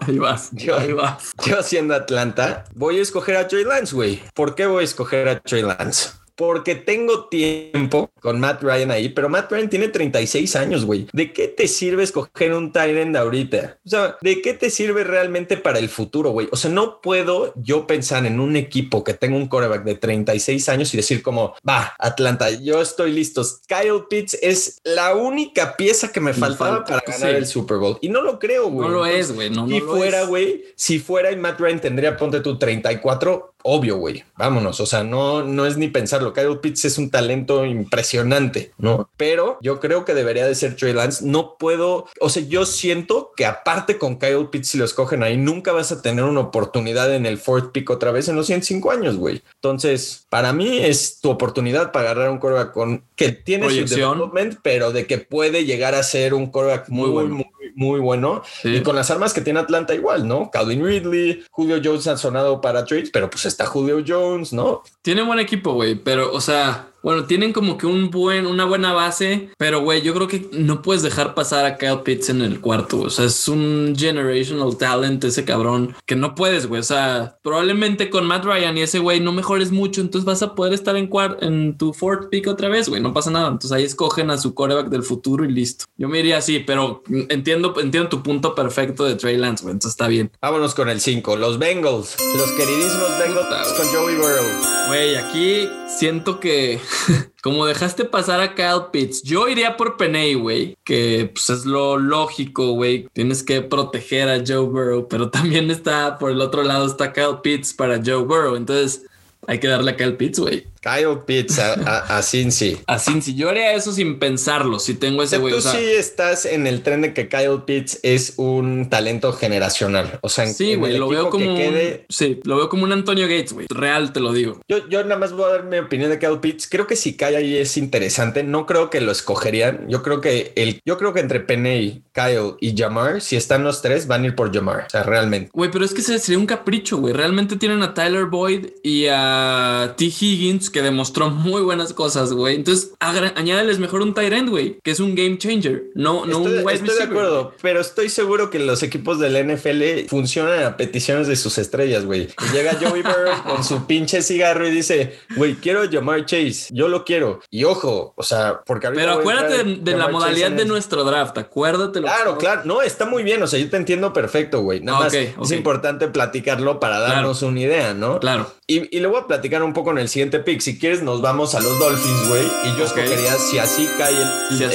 [0.06, 0.48] Ahí vas.
[0.52, 1.32] Yo- Ahí vas.
[1.46, 4.22] yo siendo Atlanta, voy a escoger a Trey Lance, güey.
[4.34, 6.10] ¿Por qué voy a escoger a Trey Lance?
[6.34, 11.06] Porque tengo tiempo con Matt Ryan ahí, pero Matt Ryan tiene 36 años, güey.
[11.12, 13.78] ¿De qué te sirve escoger un Tyrant ahorita?
[13.84, 16.48] O sea, ¿de qué te sirve realmente para el futuro, güey?
[16.52, 20.68] O sea, no puedo yo pensar en un equipo que tenga un coreback de 36
[20.68, 23.42] años y decir como, va, Atlanta, yo estoy listo.
[23.66, 27.36] Kyle Pitts es la única pieza que me faltaba falta, para ganar sí.
[27.36, 27.98] el Super Bowl.
[28.00, 28.88] Y no lo creo, güey.
[28.88, 29.50] No lo es, güey.
[29.50, 33.96] No, no si fuera, güey, si fuera y Matt Ryan tendría, ponte tu 34, obvio,
[33.96, 34.24] güey.
[34.36, 34.80] Vámonos.
[34.80, 36.29] O sea, no, no es ni pensarlo.
[36.32, 39.08] Kyle Pitts es un talento impresionante, ¿no?
[39.16, 41.24] Pero yo creo que debería de ser Trey Lance.
[41.24, 45.36] No puedo, o sea, yo siento que aparte con Kyle Pitts, si lo escogen ahí,
[45.36, 48.90] nunca vas a tener una oportunidad en el fourth pick otra vez en los 105
[48.90, 49.42] años, güey.
[49.56, 54.58] Entonces, para mí es tu oportunidad para agarrar un quarterback con que tiene su development,
[54.62, 57.34] pero de que puede llegar a ser un muy, Muy muy, bueno.
[57.36, 58.42] muy, muy bueno.
[58.62, 58.76] Sí.
[58.76, 60.50] Y con las armas que tiene Atlanta igual, ¿no?
[60.50, 64.82] Calvin Ridley, Julio Jones han sonado para trades, pero pues está Julio Jones, ¿no?
[65.02, 68.92] Tiene buen equipo, güey, pero, o sea, Bueno, tienen como que un buen, una buena
[68.92, 72.60] base, pero güey, yo creo que no puedes dejar pasar a Kyle Pitts en el
[72.60, 73.00] cuarto.
[73.00, 76.80] O sea, es un generational talent ese cabrón que no puedes, güey.
[76.80, 80.54] O sea, probablemente con Matt Ryan y ese güey no mejores mucho, entonces vas a
[80.54, 81.10] poder estar en,
[81.40, 83.00] en tu fourth pick otra vez, güey.
[83.00, 83.48] No pasa nada.
[83.48, 85.86] Entonces ahí escogen a su coreback del futuro y listo.
[85.96, 89.72] Yo me iría así, pero entiendo, entiendo tu punto perfecto de Trey Lance, güey.
[89.72, 90.30] Entonces está bien.
[90.40, 91.36] Vámonos con el 5.
[91.36, 92.16] Los Bengals.
[92.36, 94.88] Los queridísimos Bengals con Joey Burrow.
[94.88, 96.80] Güey, aquí siento que
[97.42, 101.96] como dejaste pasar a Kyle Pitts, yo iría por Peney, güey, que pues es lo
[101.96, 103.08] lógico, güey.
[103.12, 107.40] Tienes que proteger a Joe Burrow, pero también está por el otro lado está Kyle
[107.42, 108.56] Pitts para Joe Burrow.
[108.56, 109.06] Entonces,
[109.46, 110.66] hay que darle a Kyle Pitts, güey.
[110.80, 112.78] Kyle Pitts a, a, a Cincy.
[112.86, 113.34] A Cincy.
[113.34, 114.78] Yo haría eso sin pensarlo.
[114.78, 115.54] Si tengo ese güey.
[115.54, 120.18] Tú sí estás en el tren de que Kyle Pitts es un talento generacional.
[120.22, 120.96] O sea, sí, güey.
[120.96, 121.54] Lo veo como.
[121.54, 121.74] Un,
[122.08, 123.66] sí, lo veo como un Antonio Gates, güey.
[123.68, 124.60] Real, te lo digo.
[124.68, 126.66] Yo, yo nada más voy a dar mi opinión de Kyle Pitts.
[126.68, 128.42] Creo que si cae ahí es interesante.
[128.42, 129.86] No creo que lo escogerían.
[129.88, 133.82] Yo creo que el, yo creo que entre Peney, Kyle y Jamar, si están los
[133.82, 134.84] tres, van a ir por Jamar.
[134.86, 135.50] O sea, realmente.
[135.52, 137.12] Güey, pero es que sería un capricho, güey.
[137.12, 140.06] Realmente tienen a Tyler Boyd y a T.
[140.06, 142.56] Higgins que demostró muy buenas cosas, güey.
[142.56, 146.58] Entonces, añádeles mejor un tight end, güey, que es un game changer, no, no estoy,
[146.58, 150.76] un wide Estoy de acuerdo, pero estoy seguro que los equipos del NFL funcionan a
[150.76, 152.28] peticiones de sus estrellas, güey.
[152.52, 157.04] Llega Joey Burrow con su pinche cigarro y dice, güey, quiero llamar Chase, yo lo
[157.04, 157.40] quiero.
[157.50, 162.00] Y ojo, o sea, porque Pero acuérdate de, la modalidad de nuestro draft, acuérdate.
[162.00, 164.80] Claro, claro, no, está muy bien, o sea, yo te entiendo perfecto, güey.
[164.80, 168.20] Nada más es importante platicarlo para darnos una idea, ¿no?
[168.20, 168.52] Claro.
[168.66, 170.59] Y, y le voy a platicar un poco en el siguiente pick.
[170.60, 172.46] Si quieres, nos vamos a los Dolphins, güey.
[172.64, 174.14] Y yo escogería, si así cae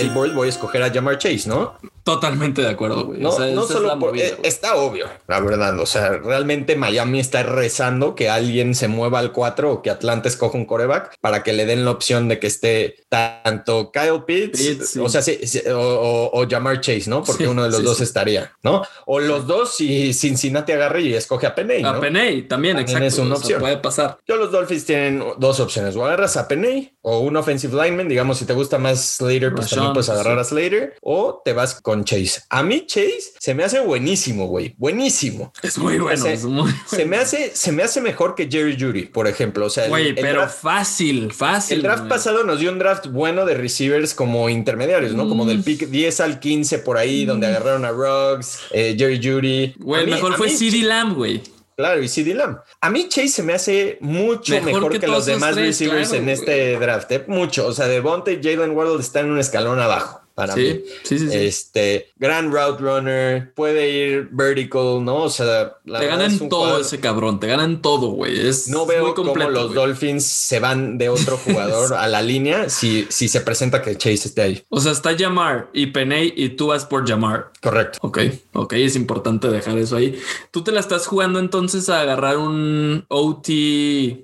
[0.01, 1.75] el, board, voy a escoger a Jamar Chase, ¿no?
[2.03, 3.19] Totalmente de acuerdo, güey.
[3.19, 5.79] No, solo por, eh, está obvio, la verdad.
[5.79, 10.29] O sea, realmente Miami está rezando que alguien se mueva al 4 o que Atlanta
[10.29, 14.97] escoja un coreback para que le den la opción de que esté tanto Kyle Pitts,
[14.97, 15.39] o sea, sí,
[15.73, 17.23] o, Jamar Chase, ¿no?
[17.23, 18.83] Porque uno de los dos estaría, ¿no?
[19.07, 21.81] O los dos si Cincinnati agarre y escoge a Peney.
[21.81, 21.89] ¿no?
[21.89, 23.05] A Peney también, exacto.
[23.07, 23.59] Es una opción.
[23.59, 24.19] puede pasar.
[24.27, 25.74] Yo los Dolphins tienen dos opciones.
[25.77, 29.69] O agarras a Peney o un offensive lineman, digamos, si te gusta más Slater, pues
[29.69, 32.41] también puedes agarrar a Slater o te vas con Chase.
[32.49, 34.73] A mí Chase se me hace buenísimo, güey.
[34.77, 35.51] Buenísimo.
[35.61, 36.23] Es muy bueno.
[36.23, 39.65] Se, es muy se me hace, se me hace mejor que Jerry Judy, por ejemplo.
[39.65, 41.77] O sea, güey, pero fácil, fácil.
[41.77, 45.27] El draft pasado nos dio un draft bueno de receivers como intermediarios, ¿no?
[45.27, 49.73] Como del pick 10 al 15 por ahí, donde agarraron a Ruggs, eh, Jerry Judy.
[49.77, 51.41] Güey, mejor fue CD Lamb, güey.
[51.75, 52.59] Claro, y CD Lamb.
[52.81, 57.11] A mí Chase se me hace mucho mejor, que, los demás receivers en este draft.
[57.11, 57.25] ¿eh?
[57.27, 57.67] Mucho.
[57.67, 60.81] O sea, Devonta y Jalen Wardle están en un escalón abajo para mí.
[61.03, 61.29] Sí, sí, sí.
[61.31, 65.23] Este, gran route runner, puede ir vertical, ¿no?
[65.23, 68.47] O sea, te ganan todo ese cabrón, te ganan todo, güey.
[68.47, 73.07] Es no veo cómo los Dolphins se van de otro jugador a la línea si,
[73.09, 74.63] si se presenta que Chase esté ahí.
[74.69, 77.51] O sea, está Jamar y Peney y tú vas por Jamar.
[77.61, 77.99] Correcto.
[78.01, 78.19] Ok,
[78.53, 80.19] ok, es importante dejar eso ahí.
[80.51, 83.49] Tú te la estás jugando entonces a agarrar un OT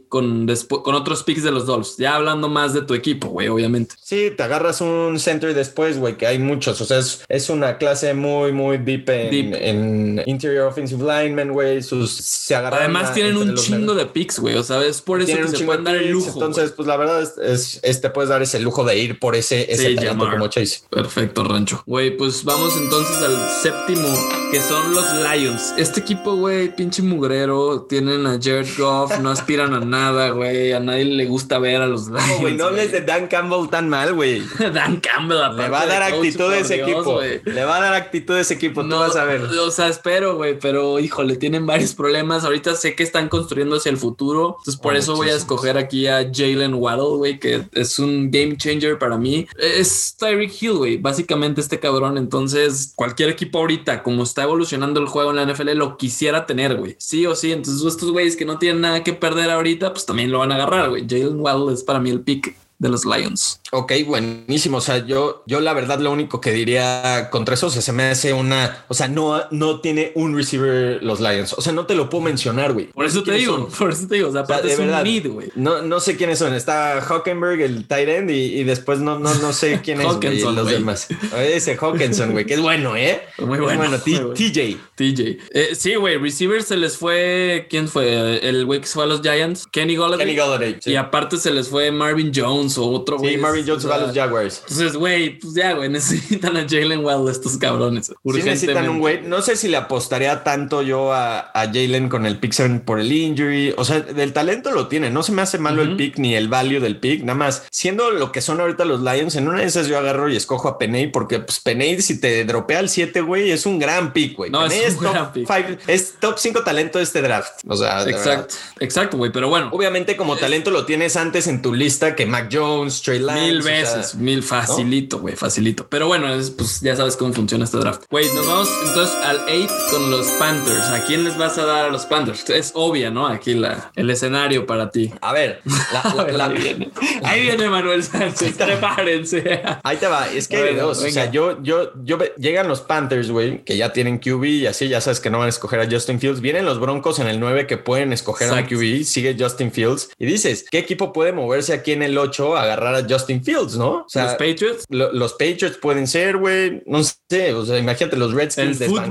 [0.09, 0.47] con,
[0.83, 3.95] con otros picks de los Dolphins, ya hablando más de tu equipo, güey, obviamente.
[4.01, 6.81] Sí, te agarras un center después, güey, que hay muchos.
[6.81, 11.81] O sea, es, una clase muy, muy deep en, interior offensive lineman, güey.
[11.81, 12.81] Sus se agarran.
[12.81, 14.55] Además, tienen un chingo de picks, güey.
[14.55, 16.31] O sea, es por eso que se pueden dar el lujo.
[16.33, 19.71] Entonces, pues la verdad es, es, te puedes dar ese lujo de ir por ese,
[19.71, 20.81] ese talento como Chase.
[20.89, 21.83] Perfecto, Rancho.
[21.85, 24.07] Güey, pues vamos entonces al séptimo,
[24.51, 25.73] que son los Lions.
[25.77, 27.85] Este equipo, güey, pinche mugrero.
[27.87, 30.73] Tienen a Jared Goff, no aspiran a nada, güey.
[30.73, 32.27] A nadie le gusta ver a los Lions.
[32.27, 34.41] No, güey, no hables de Dan Campbell tan mal, güey.
[34.73, 37.21] Dan Campbell, Le va a dar actitud de ese equipo.
[37.21, 39.41] Le va a dar actitud de ese equipo, no, tú vas a ver.
[39.41, 42.43] O sea, espero, güey, pero híjole, tienen varios problemas.
[42.43, 44.55] Ahorita sé que están construyendo hacia el futuro.
[44.59, 48.31] Entonces, por oh, eso voy a escoger aquí a Jalen Waddle, güey, que es un
[48.31, 49.47] game changer para mí.
[49.57, 52.17] Es Tyreek Hill, güey, básicamente este cabrón.
[52.17, 56.75] Entonces, cualquier equipo ahorita, como está evolucionando el juego en la NFL, lo quisiera tener,
[56.75, 56.95] güey.
[56.99, 57.51] Sí o sí.
[57.51, 60.55] Entonces, estos güeyes que no tienen nada que perder ahorita, pues también lo van a
[60.55, 61.05] agarrar, güey.
[61.07, 63.61] Jalen Waddle es para mí el pick de los Lions.
[63.71, 64.77] Ok, buenísimo.
[64.77, 67.91] O sea, yo, yo la verdad lo único que diría contra eso, o sea, se
[67.91, 71.53] me hace una, o sea, no, no tiene un receiver los Lions.
[71.53, 72.87] O sea, no te lo puedo mencionar, güey.
[72.87, 75.51] Por eso te digo, por eso te digo, o sea, aparte es un need, güey.
[75.53, 76.55] No, no sé quiénes son.
[76.55, 80.67] Está Hockenberg, el tight end, y, después no, no, no sé quién es wey, los
[80.67, 81.07] demás.
[81.37, 83.21] Ese Hawkinson, güey, que es bueno, ¿eh?
[83.37, 83.77] Muy bueno.
[83.77, 83.99] bueno.
[83.99, 84.77] TJ.
[84.95, 85.37] TJ.
[85.51, 88.39] Eh, sí, güey, receiver se les fue, ¿quién fue?
[88.47, 90.25] El güey que fue a los Giants, Kenny Golladay.
[90.25, 90.79] Kenny Golladay.
[90.83, 93.35] Y aparte se les fue Marvin Jones Jones o otro güey.
[93.35, 94.61] Sí, Marvin Jones o va a los Jaguars.
[94.67, 98.07] Entonces, güey, pues ya, güey, necesitan a Jalen Well estos cabrones.
[98.07, 98.51] Sí necesitan
[98.85, 98.89] urgentemente.
[98.89, 99.21] un güey.
[99.23, 102.99] No sé si le apostaría tanto yo a, a Jalen con el pick 7 por
[102.99, 103.73] el injury.
[103.77, 105.09] O sea, del talento lo tiene.
[105.09, 107.21] No se me hace malo el pick ni el value del pick.
[107.23, 110.29] Nada más, siendo lo que son ahorita los Lions, en una de esas yo agarro
[110.29, 113.79] y escojo a Peney porque pues Peney si te dropea al 7, güey, es un
[113.79, 114.49] gran pick, güey.
[114.51, 115.47] No, es Penei un es, top gran pick.
[115.47, 117.59] five- es top 5 talento de este draft.
[117.67, 118.03] O sea.
[118.07, 119.69] Exacto, exacto, güey, pero bueno.
[119.71, 122.60] Obviamente como talento lo tienes antes en tu lista que Mac Jones,
[123.03, 123.41] Trey Lance.
[123.41, 125.87] Mil o sea, veces, mil facilito, güey, facilito.
[125.89, 128.03] Pero bueno, es, pues ya sabes cómo funciona este draft.
[128.09, 130.85] Güey, nos vamos entonces al 8 con los Panthers.
[130.89, 132.49] ¿A quién les vas a dar a los Panthers?
[132.49, 133.27] Es obvia, ¿no?
[133.27, 135.11] Aquí la, el escenario para ti.
[135.21, 136.91] A ver, la- la- la- Ahí viene.
[137.23, 139.61] Ahí viene Manuel Sánchez, prepárense.
[139.83, 141.03] Ahí te va, es que hay de Bueno, dos.
[141.03, 144.87] O sea, yo, yo, yo llegan los Panthers, güey, que ya tienen QB y así,
[144.87, 146.41] ya sabes que no van a escoger a Justin Fields.
[146.41, 148.75] Vienen los Broncos en el 9 que pueden escoger Exacto.
[148.75, 150.09] a QB, sigue Justin Fields.
[150.19, 153.91] Y dices, ¿qué equipo puede moverse aquí en el 8 agarrar a Justin Fields, no?
[154.01, 154.85] O sea, los Patriots.
[154.89, 156.81] lo- los Patriots pueden ser, güey.
[156.85, 159.09] No sé, o sea, imagínate los Redskins El team,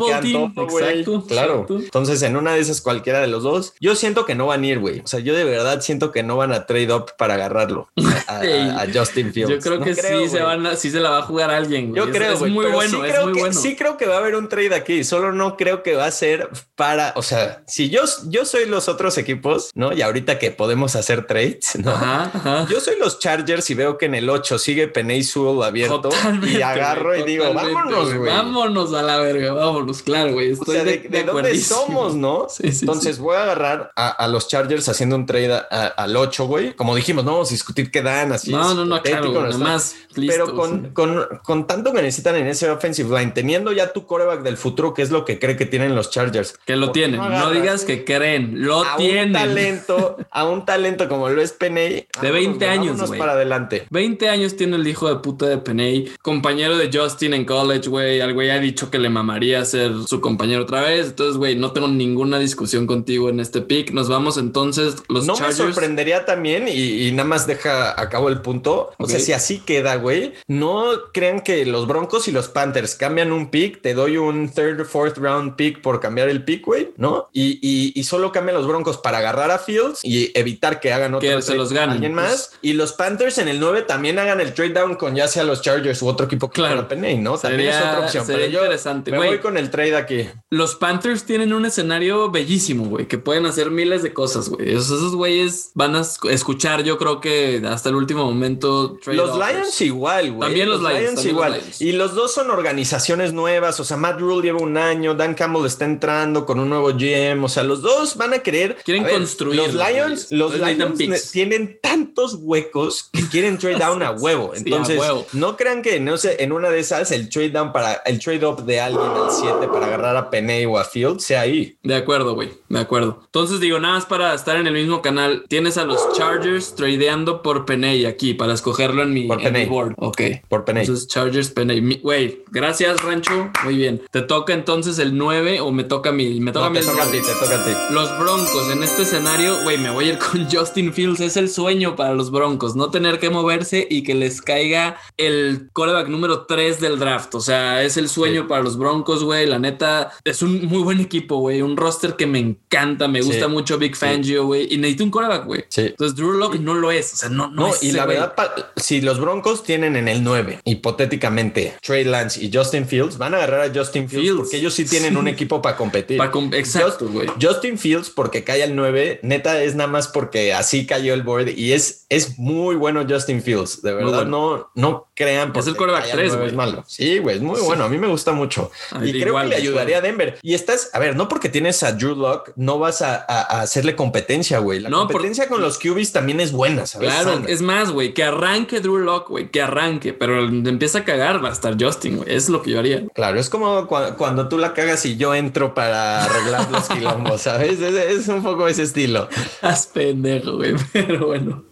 [0.55, 1.53] todo, exacto, Claro.
[1.55, 1.79] exacto.
[1.79, 4.67] Entonces, en una de esas, cualquiera de los dos, yo siento que no van a
[4.67, 5.01] ir, güey.
[5.01, 7.89] O sea, yo de verdad siento que no van a trade up para agarrarlo
[8.27, 9.51] a, a- Ey, a Justin Fields.
[9.51, 11.91] Yo creo No que sí, se van a- sí se la va a jugar alguien.
[11.91, 11.99] güey.
[12.03, 13.61] Yo Es- creo, es, güey, muy bueno, sí es creo muy que, bueno.
[13.61, 16.11] Sí creo que va a haber un trade aquí, solo no creo que va a
[16.11, 19.93] ser para, o sea, si yo, yo soy los otros equipos, ¿no?
[19.93, 21.91] Y ahorita que podemos hacer trades, ¿no?
[21.93, 22.67] Ajá, ajá.
[22.71, 26.59] Yo soy los Chargers y veo que en el 8 sigue Peney Sewell abierto Totalmente,
[26.59, 28.29] y agarro y digo, vámonos, güey.
[28.33, 30.55] Vámonos a la verga, vámonos, claro, güey.
[30.55, 32.49] O sea, de, de, de de dónde somos, ¿no?
[32.49, 35.87] Sí, sí, Entonces voy a agarrar a, a los Chargers haciendo un trade a- a-
[35.87, 36.75] al 8, güey.
[36.75, 38.51] Como dijimos, no vamos a discutir qué dan, así.
[38.51, 42.03] No, es no, no, claro, no nada más listo, Pero con, con, con tanto que
[42.03, 45.39] necesitan en ese offensive line, teniendo ya tu coreback del futuro, que es lo que
[45.39, 46.59] cree que tienen los Chargers.
[46.65, 49.27] Que lo ¿por qué tienen, no, digas que creen, lo a tienen.
[49.29, 52.07] un talento, a un talento como lo es Peney.
[52.23, 53.19] De 20 años, güey.
[53.21, 53.87] para adelante.
[53.91, 58.21] 20 años tiene el hijo de puta de Peney, compañero de Justin en college, güey.
[58.21, 61.07] Al güey ha dicho que le mamaría ser su compañero otra vez.
[61.09, 63.91] Entonces, güey, no tengo ninguna discusión contigo en este pick.
[63.93, 68.29] Nos vamos entonces, los no me sorprendería también, y, y nada más deja a cabo
[68.29, 68.91] el punto.
[68.99, 73.33] O sea, si así queda, güey, no crean que los Broncos y los Panthers cambian
[73.33, 77.29] un pick, te doy un third, fourth round pick por cambiar el pick, güey, ¿no?
[77.33, 81.15] Y, y- y solo cambian los Broncos para agarrar a Fields y evitar que hagan
[81.15, 82.25] otro Que se los ganen, alguien pues.
[82.25, 82.51] más.
[82.63, 85.63] Y los Panthers en el 9 también hagan el trade down con ya sea los
[85.63, 86.87] Chargers u otro equipo que Claro.
[86.87, 87.39] Penny, ¿no?
[87.39, 88.27] También Sería- es otra opción.
[88.27, 90.29] sería Pero yo interesante, me voy con el trade aquí.
[90.51, 94.75] Los Panthers tienen un escenario bellísimo, güey, que pueden hacer miles de cosas, güey.
[94.75, 98.99] Esos, güeyes van a esc- escuchar, yo creo que hasta el último momento.
[99.03, 99.53] trade Los offers.
[99.55, 100.41] Lions igual, güey.
[100.49, 101.53] También los Lions, igual.
[101.53, 101.81] los Lions.
[101.81, 103.81] Y los dos son organizaciones nuevas.
[103.81, 107.45] O sea, Matt Rule lleva un año, Dan Campbell está entrando con un nuevo GM.
[107.45, 108.77] O sea, los dos van a querer.
[108.85, 109.75] Quieren a ver, construir, Los.
[109.75, 114.53] Lions, los necesitan Lions tienen tantos huecos que quieren trade down a huevo.
[114.61, 115.27] Sí, Entonces, a huevo.
[115.33, 118.45] no crean que no sé, en una de esas el trade down para el trade
[118.47, 121.77] up de alguien al 7 para agarrar a Peney o a Field sea ahí.
[121.83, 122.51] De acuerdo, güey.
[122.69, 123.21] De acuerdo.
[123.27, 127.43] Entonces digo, nada más para estar en el mismo canal, tienes a los Chargers tradeando
[127.43, 129.95] por Peney aquí para escogerlo en mi, Por en mi board.
[129.99, 130.21] Ok.
[130.49, 130.83] Por Peney.
[130.83, 131.81] Entonces Chargers Peney.
[131.81, 133.51] Mi- Güey, gracias Rancho.
[133.65, 134.03] Muy bien.
[134.11, 136.41] ¿Te toca entonces el 9 o me toca mí?
[136.41, 137.27] Me toca No, a mí te toca a ti, 9.
[137.41, 137.95] te toca a ti.
[137.95, 141.21] Los Broncos en este escenario, güey, me voy a ir con Justin Fields.
[141.21, 145.69] Es el sueño para los Broncos, no tener que moverse y que les caiga el
[145.75, 147.35] quarterback número 3 del draft.
[147.35, 148.49] O sea, es el sueño Sí.
[148.49, 149.45] para los Broncos, güey.
[149.47, 151.61] La neta, es un muy buen equipo, güey.
[151.61, 153.51] Un roster que me encanta, me gusta Sí.
[153.53, 154.73] mucho Big Fangio, güey.
[154.73, 155.65] Y necesito un quarterback, güey.
[155.69, 155.83] Sí.
[155.83, 157.13] Entonces, Drew Lock no lo es.
[157.13, 159.97] O sea, no, no, No, es y ese la verdad, pa- si los Broncos tienen
[159.97, 164.25] en el 9, hipotéticamente, Trey Lance y Justin Fields, van a agarrar a Justin Fields,
[164.25, 164.41] Fields.
[164.41, 166.19] porque ellos sí tienen un equipo para competir.
[166.19, 167.29] Pa' com- exacto, Just- güey.
[167.41, 171.49] Justin Fields, porque cae al 9, neta es nada más porque así cayó el board
[171.57, 173.83] y es, es muy bueno Justin Fields.
[173.83, 174.31] De verdad, bueno.
[174.57, 176.51] no, no crean Es el quarterback cae al tres, 9 güey.
[176.51, 176.85] es malo.
[176.87, 177.85] Sí, güey, es muy bueno.
[177.85, 178.71] A mí me gusta mucho.
[178.93, 180.01] A y creo igual, que le ayudaría a.
[180.01, 180.39] Denver.
[180.43, 183.61] Y estás, a ver, no porque tienes a Drew Lock, no vas a, a- a
[183.63, 184.81] hacerle competencia, güey.
[184.81, 187.11] La No, por- competencia con los QBs también es buena, ¿sabes?
[187.11, 187.47] Claro, Sana.
[187.49, 191.51] es más, güey, que arranque Drew Lock, güey, que arranque, pero empieza a cagar va
[191.51, 192.35] a estar Justin, güey.
[192.35, 193.05] Es lo que yo haría.
[193.15, 197.43] Claro, es como cua- cuando tú la cagas y yo entro para arreglar los quilombos,
[197.43, 197.81] ¿sabes?
[197.81, 199.29] Es, es un poco ese estilo.
[199.31, 200.75] Estás pendejo, güey.
[200.93, 201.65] Pero bueno.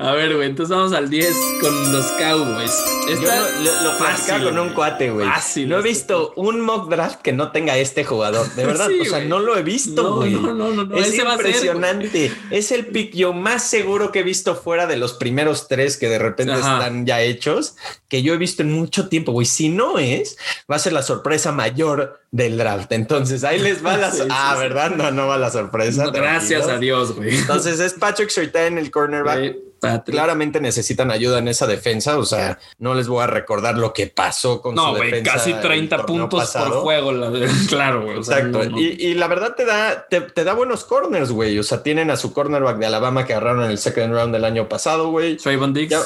[0.00, 0.48] A ver, güey.
[0.48, 2.72] Entonces vamos al 10 con los Cowboys.
[3.08, 5.26] Yo no- lo, lo con un cuate, güey.
[5.26, 8.48] Fácil, No he este visto un mock draft que no tenga este jugador.
[8.54, 10.32] De verdad, Sí, o sea, no lo he visto, güey.
[10.34, 10.96] no, no, no, no.
[10.96, 12.32] Es Ese ser, impresionante.
[12.50, 16.08] es el pick yo más seguro que he visto fuera de los primeros tres que
[16.08, 16.74] de repente Ajá.
[16.78, 17.74] están ya hechos,
[18.08, 19.46] que yo he visto en mucho tiempo, güey.
[19.46, 20.36] Si no es,
[20.70, 22.92] va a ser la sorpresa mayor del draft.
[22.92, 24.12] Entonces ahí les va la.
[24.12, 24.60] Sí, sí, ah, sí.
[24.60, 24.90] ¿verdad?
[24.90, 26.04] No, no va la sorpresa.
[26.04, 27.36] No, gracias a Dios, güey.
[27.36, 29.38] Entonces es Patrick Surtain el cornerback.
[29.38, 30.14] Güey, Patrick.
[30.14, 32.18] claramente necesitan ayuda en esa defensa.
[32.18, 35.32] O sea, no les voy a recordar lo que pasó con No, su güey, defensa.
[35.32, 37.12] casi el 30 torneo puntos por juego.
[37.12, 37.30] la-
[37.68, 38.18] claro, güey.
[38.18, 38.64] o sea, Exacto.
[38.64, 38.80] no, no.
[38.80, 41.58] Y, y la verdad te da, te, te da buenos corners, güey.
[41.58, 44.44] O sea, tienen a su cornerback de Alabama que agarraron en el second round del
[44.44, 45.36] año pasado, güey.
[45.36, 45.90] Trayvon Diggs.
[45.90, 46.00] Ya,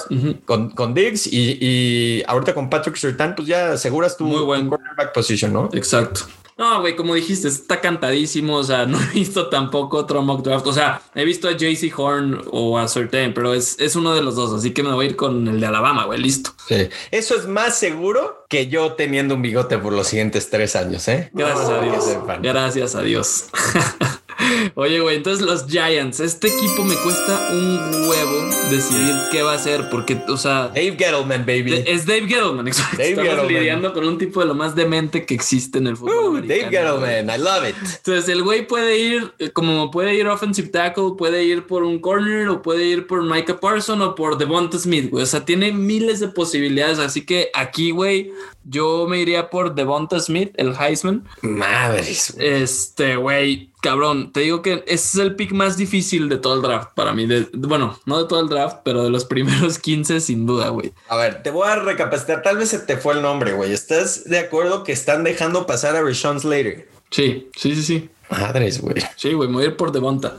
[0.44, 4.64] con, con Diggs y, y ahorita con Patrick Surtain, pues ya aseguras tu, Muy buen.
[4.64, 5.68] tu cornerback position, ¿no?
[5.72, 6.22] Exacto.
[6.58, 8.56] No, güey, como dijiste, está cantadísimo.
[8.56, 10.66] O sea, no he visto tampoco otro mock draft.
[10.66, 14.22] O sea, he visto a JC Horn o a Certain, pero es, es uno de
[14.22, 14.52] los dos.
[14.52, 16.20] Así que me voy a ir con el de Alabama, güey.
[16.20, 16.50] Listo.
[16.68, 16.88] Sí.
[17.10, 21.30] Eso es más seguro que yo teniendo un bigote por los siguientes tres años, ¿eh?
[21.32, 22.04] Gracias a Dios.
[22.42, 23.46] Gracias a Dios.
[24.74, 29.56] Oye, güey, entonces los Giants, este equipo me cuesta un huevo decidir qué va a
[29.56, 31.82] hacer, porque, o sea, Dave Gettleman, baby.
[31.86, 32.96] es Dave Gettleman, exacto.
[32.96, 33.54] Dave Estamos Gettleman.
[33.54, 36.14] lidiando con un tipo de lo más demente que existe en el fútbol.
[36.14, 37.16] Uh, americano, Dave.
[37.16, 37.76] Gettleman, I love it.
[37.96, 41.98] Entonces el güey puede ir, eh, como puede ir offensive tackle, puede ir por un
[42.00, 45.22] corner o puede ir por Micah Parson o por Devonta Smith, güey.
[45.22, 46.98] O sea, tiene miles de posibilidades.
[46.98, 48.30] Así que aquí, güey,
[48.64, 51.24] yo me iría por Devonta Smith, el Heisman.
[51.42, 52.34] Madres.
[52.38, 56.62] Este, güey, cabrón, te digo que ese es el pick más difícil de todo el
[56.62, 57.26] draft para mí.
[57.26, 60.94] De, bueno, no de todo el draft, pero de los primeros 15 sin duda, güey.
[61.08, 62.42] A ver, te voy a recapacitar.
[62.42, 63.72] Tal vez se te fue el nombre, güey.
[63.72, 66.88] ¿Estás de acuerdo que están dejando pasar a Rashawn Slater?
[67.10, 68.10] Sí, sí, sí, sí.
[68.30, 68.94] Madres, güey.
[69.16, 70.38] Sí, güey, me voy a ir por Devonta.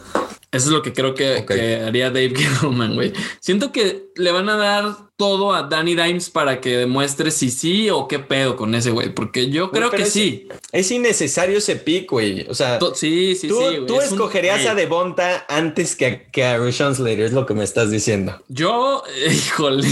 [0.51, 3.13] Eso es lo que creo que haría Dave Gettleman, güey.
[3.39, 7.89] Siento que le van a dar todo a Danny Dimes para que demuestre si sí
[7.89, 10.47] o qué pedo con ese güey, porque yo creo que es- sí.
[10.71, 12.47] Es innecesario ese pick, güey.
[12.49, 13.63] O sea, Sí, sí, tú, sí.
[13.63, 13.85] güey.
[13.85, 17.53] tú Es escogerías a Devonta antes que a, que a Rashawn Slater, es lo que
[17.53, 18.41] me estás diciendo.
[18.47, 19.87] Yo, eh, híjole.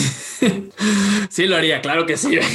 [1.29, 2.37] sí, lo haría, claro que sí.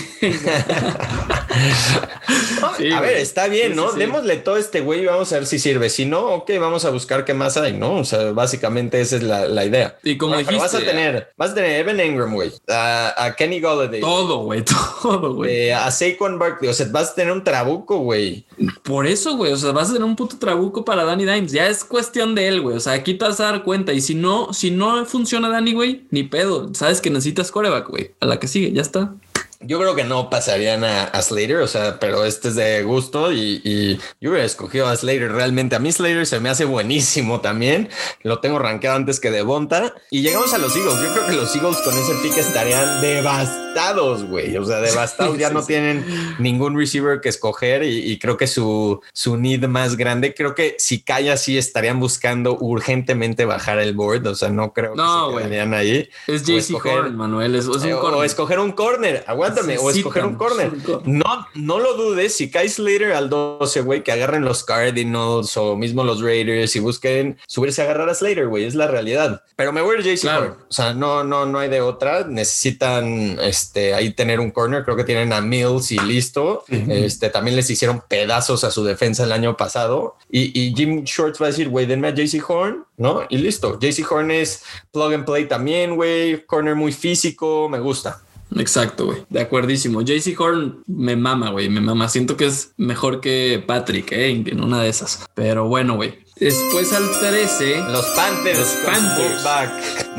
[2.76, 3.92] Sí, a ver, está bien, Sí, ¿no?
[3.92, 3.98] sí.
[3.98, 5.88] Démosle todo este güey y vamos a ver si sirve.
[5.88, 7.94] Si no, ok, vamos a buscar qué más hay, ¿no?
[7.94, 9.96] O sea, básicamente esa es la, la idea.
[10.02, 13.24] Y como Bueno, pero vas a dijiste, tener, vas a tener Evan Engram, güey, a,
[13.24, 14.64] a Kenny Golladay, todo, güey,
[15.02, 15.50] todo, güey.
[15.68, 18.44] eh, a Saquon Barkley, o sea, vas a tener un trabuco, güey.
[18.82, 21.52] Por eso, güey, o sea, vas a tener un puto trabuco para Danny Dimes.
[21.52, 22.76] Ya es cuestión de él, güey.
[22.76, 23.92] O sea, aquí te vas a dar cuenta.
[23.92, 26.72] Y si no, si no funciona Danny, güey, ni pedo.
[26.74, 28.14] Sabes que necesitas coreback, güey.
[28.20, 29.14] A la que sigue, ya está.
[29.60, 33.32] Yo creo que no pasarían a, a Slater, o sea, pero este es de gusto
[33.32, 35.76] y, y yo hubiera escogido a Slater realmente.
[35.76, 37.88] A mí Slater se me hace buenísimo también.
[38.22, 39.94] Lo tengo rankeado antes que Devonta.
[40.10, 41.00] Y llegamos a los Eagles.
[41.02, 44.56] Yo creo que los Eagles con ese pick estarían devastados, güey.
[44.56, 45.38] O sea, devastados.
[45.38, 46.04] ya no tienen
[46.38, 50.76] ningún receiver que escoger y, y creo que su, su need más grande, creo que
[50.78, 54.26] si cae así estarían buscando urgentemente bajar el board.
[54.26, 55.44] O sea, no creo que No, se güey.
[55.44, 56.08] quedarían ahí.
[56.26, 57.54] Es JC Horn, Manuel.
[57.54, 58.20] Es, es un eh, o, corner.
[58.20, 60.72] o escoger un corner, aguántame, o escoger un corner.
[60.72, 61.08] un corner.
[61.08, 65.76] No, no lo dudes, si cae Slater al 12, güey, que agarren los Cardinals o
[65.76, 69.42] mismo los Raiders y busquen subirse a agarrar a Slater, güey, es la realidad.
[69.56, 70.42] Pero me voy a ir JC Claro.
[70.42, 70.52] Horn.
[70.68, 72.26] O sea, no, no, no hay de otra.
[72.26, 74.84] Necesitan este, ahí tener un corner.
[74.84, 76.64] Creo que tienen a Mills y listo.
[76.68, 80.16] Este, también les hicieron pedazos a su defensa el año pasado.
[80.30, 83.22] Y, y Jim Shorts va a decir, güey, denme a JC Horn, ¿no?
[83.30, 83.78] Y listo.
[83.78, 86.44] JC Horn es plug and play también, güey.
[86.44, 88.22] Corner muy físico, me gusta.
[88.54, 89.18] Exacto, güey.
[89.28, 90.02] De acuerdísimo.
[90.02, 91.68] JC Horn me mama, güey.
[91.68, 92.08] Me mama.
[92.08, 95.26] Siento que es mejor que Patrick, eh, en una de esas.
[95.34, 96.24] Pero bueno, güey.
[96.36, 97.78] Después al 13.
[97.90, 98.58] Los Panthers.
[98.58, 99.42] Los Panthers.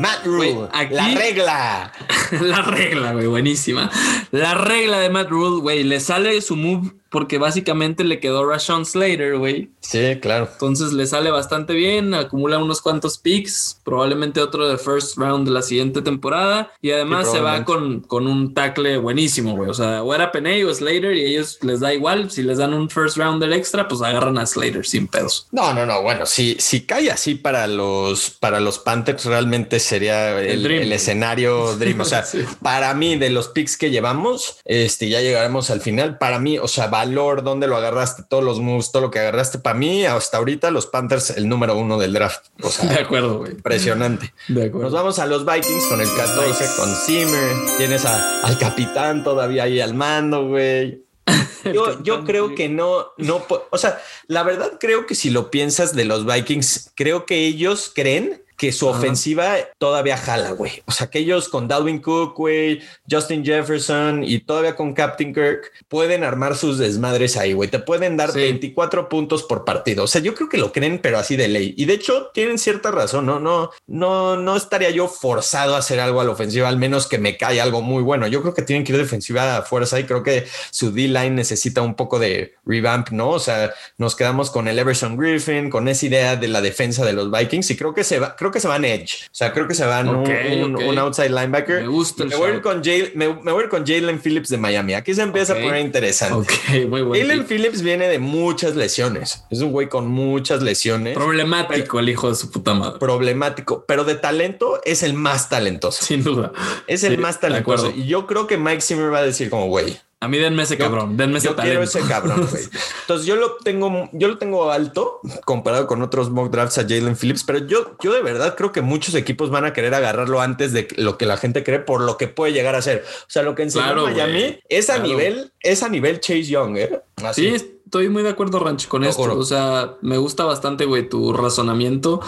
[0.00, 0.68] Matt Rule.
[0.72, 1.92] Aquí- La regla.
[2.40, 3.90] la regla, güey, buenísima.
[4.32, 8.84] La regla de Matt Rule, güey, le sale su move porque básicamente le quedó Rashawn
[8.86, 9.70] Slater, güey.
[9.80, 10.48] Sí, claro.
[10.52, 15.54] Entonces le sale bastante bien, acumula unos cuantos picks, probablemente otro de first round de
[15.54, 19.70] la siguiente temporada y además Sí, se va con, con un tackle buenísimo, güey.
[19.70, 22.30] O sea, o era Peney o Slater y ellos les da igual.
[22.30, 25.46] Si les dan un first round del extra, pues agarran a Slater sin pedos.
[25.50, 26.02] No, no, no.
[26.02, 30.82] Bueno, si, si cae así para los, para los Panthers, realmente sería el, dream.
[30.82, 32.00] el escenario Dream.
[32.00, 32.44] O sea, Sí.
[32.62, 36.18] para mí, de los picks que llevamos, este, ya llegaremos al final.
[36.18, 39.58] Para mí, o sea, valor, dónde lo agarraste, todos los moves, todo lo que agarraste.
[39.58, 42.46] Para mí, hasta ahorita, los Panthers, el número uno del draft.
[42.62, 43.52] O De acuerdo, güey.
[43.52, 44.32] impresionante.
[44.48, 46.70] De Nos vamos a los Vikings con el 14, Vikings.
[46.76, 47.52] con Zimmer.
[47.76, 51.02] Tienes a- al capitán todavía ahí al mando, güey.
[51.64, 55.94] Yo, yo creo que no, no, o sea, la verdad creo que si lo piensas
[55.94, 60.82] de los Vikings, creo que ellos creen que su ofensiva todavía jala, güey.
[60.86, 65.70] O sea, que ellos con Dalvin Cook, güey, Justin Jefferson y todavía con Captain Kirk
[65.86, 67.70] pueden armar sus desmadres ahí, güey.
[67.70, 68.40] Te pueden dar Sí.
[68.40, 70.04] 24 puntos por partido.
[70.04, 71.72] O sea, yo creo que lo creen, pero así de ley.
[71.76, 73.26] Y de hecho, tienen cierta razón.
[73.26, 77.06] No, no, no, no estaría yo forzado a hacer algo a la ofensiva, al menos
[77.06, 78.26] que me cae algo muy bueno.
[78.26, 81.80] Yo creo que tienen que ir defensiva a fuerza y creo que su D-line necesita
[81.80, 83.30] un poco de revamp, ¿no?
[83.30, 87.12] O sea, nos quedamos con el Everson Griffin, con esa idea de la defensa de
[87.12, 89.24] los Vikings y creo que se va, creo creo que se van edge.
[89.26, 91.82] O sea, creo que se van un, outside linebacker.
[91.82, 94.48] Me gusta el me voy, con Jay- me, me voy a ir con Jalen Phillips
[94.48, 94.94] de Miami.
[94.94, 96.52] Aquí se empieza a poner interesante.
[96.66, 99.44] Jalen Phillips viene de muchas lesiones.
[99.50, 101.14] Es un güey con muchas lesiones.
[101.14, 102.98] Problemático el hijo de su puta madre.
[102.98, 106.04] problemático, pero de talento es el más talentoso.
[106.04, 106.52] Sin duda.
[106.86, 107.90] Es el Sí, más talentoso.
[107.94, 110.76] Y yo creo que Mike Zimmer va a decir como, güey, A mí denme ese
[110.76, 111.98] cabrón, denme ese yo quiero talento.
[111.98, 112.64] ese cabrón, güey.
[113.02, 117.16] Entonces yo lo tengo, yo lo tengo alto comparado con otros mock drafts a Jalen
[117.16, 120.72] Phillips, pero yo, yo de verdad creo que muchos equipos van a querer agarrarlo antes
[120.72, 123.04] de lo que la gente cree por lo que puede llegar a ser.
[123.06, 124.60] O sea, lo que enseñó Claro, Miami güey.
[124.68, 125.08] es a Claro.
[125.08, 127.00] nivel, es a nivel Chase Young, ¿eh?
[127.22, 127.56] Así.
[127.56, 129.22] Sí, estoy muy de acuerdo, Ranch, con esto.
[129.22, 129.38] juro.
[129.38, 132.20] O sea, me gusta bastante, güey, tu razonamiento.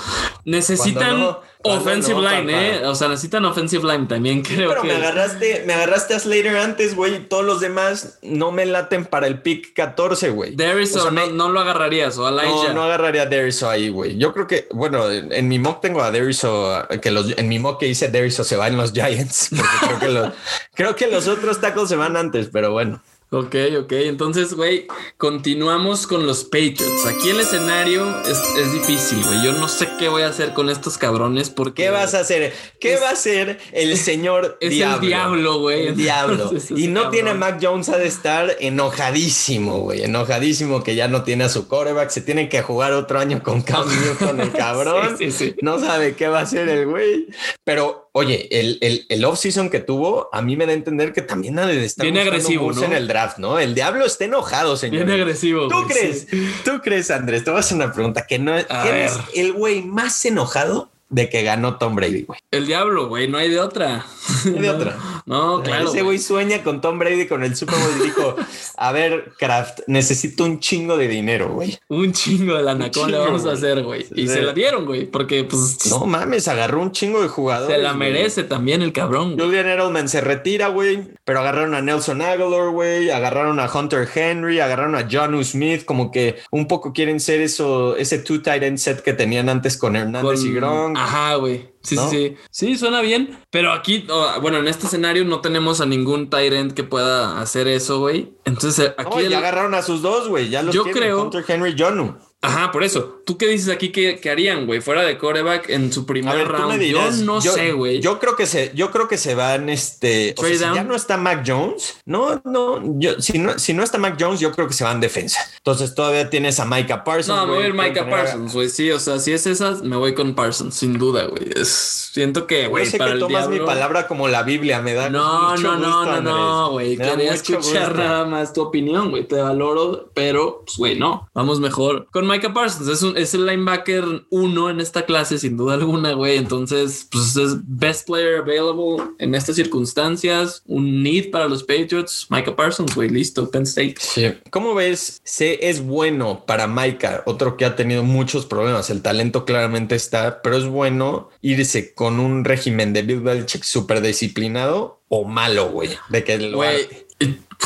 [0.45, 2.79] Necesitan no, offensive no, line.
[2.79, 2.87] ¿eh?
[2.87, 4.89] O sea, necesitan offensive line también, creo Pero que.
[4.89, 9.05] me agarraste, me agarraste a Slater antes, güey, y todos los demás no me laten
[9.05, 10.57] para el pick 14, güey.
[10.57, 12.73] Darius O sea, no, me- no lo agarrarías, o No, Elijah.
[12.73, 14.17] no agarraría a Deriso ahí, güey.
[14.17, 17.59] Yo creo que, bueno, en, en mi mock tengo a Deriso, que los, en mi
[17.59, 20.33] mock que dice Deriso se va en los Giants, porque creo que los,
[20.75, 23.03] creo que los otros tacos se van antes, pero bueno.
[23.33, 23.93] Ok, ok.
[23.93, 27.07] Entonces, güey, continuamos con los Patriots.
[27.07, 29.45] Aquí el escenario es, es difícil, güey.
[29.45, 31.85] Yo no sé qué voy a hacer con estos cabrones porque.
[31.85, 32.53] ¿Qué vas a hacer?
[32.81, 34.97] ¿Qué Es- va a hacer el señor Es diablo?
[34.97, 35.87] el diablo, güey.
[35.87, 36.51] El diablo.
[36.77, 37.35] Y no tiene a.
[37.35, 40.03] Mac Jones ha de estar enojadísimo, güey.
[40.03, 42.11] Enojadísimo que ya no tiene a su coreback.
[42.11, 45.17] Se tiene que jugar otro año con Cam Newton, el cabrón.
[45.19, 45.55] Sí, sí, sí.
[45.63, 47.29] No sabe qué va a hacer el güey.
[47.63, 51.23] Pero, oye, el, el, el off-season que tuvo, a mí me da a entender que
[51.23, 52.83] también ha de estar buscando agresivo, ¿no?
[52.83, 53.59] en el draft, ¿no?
[53.59, 55.05] El diablo está enojado, señor.
[55.05, 55.69] Bien agresivo.
[55.69, 56.27] ¿Tú crees?
[56.31, 56.51] sí.
[56.65, 57.45] ¿Tú crees, Andrés?
[57.45, 58.27] Te voy a hacer una pregunta.
[58.27, 62.39] que no, A ¿Quién es el güey más enojado de que ganó Tom Brady, güey?
[62.53, 63.27] El diablo, güey.
[63.29, 64.07] No hay de otra.
[64.45, 64.97] No hay de otra.
[65.27, 65.89] No, claro.
[65.89, 68.37] Ese güey sueña con Tom Brady con el Super Bowl y dijo,
[68.77, 71.79] a ver, Kraft, necesito un chingo de dinero, güey.
[71.89, 72.91] Un chingo de lana.
[72.93, 74.07] ¿Cómo le vamos a hacer, güey?
[74.15, 75.07] Y se la dieron, güey.
[75.07, 77.77] Porque, pues, No mames, agarró un chingo de jugadores.
[77.77, 79.37] se la merece también el cabrón.
[79.39, 84.59] Julian Edelman se retira, güey, pero agarraron a Nelson Aguilar, güey, agarraron a Hunter Henry,
[84.59, 88.79] agarraron a John Smith, como que un poco quieren ser eso, ese two tight end
[88.79, 90.99] set que tenían antes con Hernández y Gronk.
[90.99, 91.71] Ajá, güey.
[91.85, 92.11] Sí, ¿No?
[92.11, 92.67] sí, sí.
[92.67, 93.39] Sí, suena bien.
[93.51, 97.69] Pero aquí, oh, bueno, en este escenario no tenemos a ningún Tyrant que pueda hacer
[97.69, 98.33] eso, güey.
[98.45, 99.11] Entonces, eh, aquí.
[99.15, 101.75] No, el- ya agarraron a sus dos, güey, ya los Yo tienen, creo- Hunter Henry
[101.77, 102.17] y Jonu.
[102.43, 103.21] Ajá, por eso.
[103.27, 104.81] ¿Tú qué dices aquí que, que harían, güey?
[104.81, 106.79] Fuera de coreback en su primer ver, round.
[106.79, 107.19] dirás.
[107.19, 108.01] yo no sé, güey.
[108.01, 110.95] Yo creo que se, yo creo que se van, este, o sea, si ya no
[110.97, 114.67] está Mac Jones, no, no, yo, si no, si no está Mac Jones, yo creo
[114.67, 115.39] que se van defensa.
[115.59, 117.39] Entonces todavía tienes a Micah Parsons.
[117.39, 118.71] No, me voy a ir güey, Micah Parsons, güey.
[118.71, 121.51] Sí, o sea, si es esas, me voy con Parsons, sin duda, güey.
[121.65, 124.95] Siento que, güey, Yo sé para que el tomas mi palabra como la Biblia, me
[124.95, 126.73] da No, mucho no, no, gusto, no, no, Andrés.
[126.73, 126.97] güey.
[126.97, 128.03] Me da Quería escuchar gusto.
[128.03, 129.25] nada más tu opinión, güey.
[129.25, 131.29] Te valoro, pero, pues, güey, no.
[131.35, 132.89] Vamos mejor con Micah Parsons.
[132.89, 136.37] Es, un- es el linebacker uno en esta clase, sin duda alguna, güey.
[136.37, 140.63] Entonces, pues es best player available en estas circunstancias.
[140.67, 142.27] Un need para los Patriots.
[142.31, 143.51] Micah Parsons, güey, listo.
[143.51, 143.95] Penn State.
[143.99, 144.27] Sí.
[144.51, 145.21] ¿Cómo ves?
[145.25, 148.91] Se es bueno para Micah, otro que ha tenido muchos problemas.
[148.91, 154.01] El talento claramente está, pero es bueno irse con un régimen de Bill Belichick súper
[154.01, 155.91] disciplinado o malo, güey.
[156.09, 157.07] De que lo Güey, arte.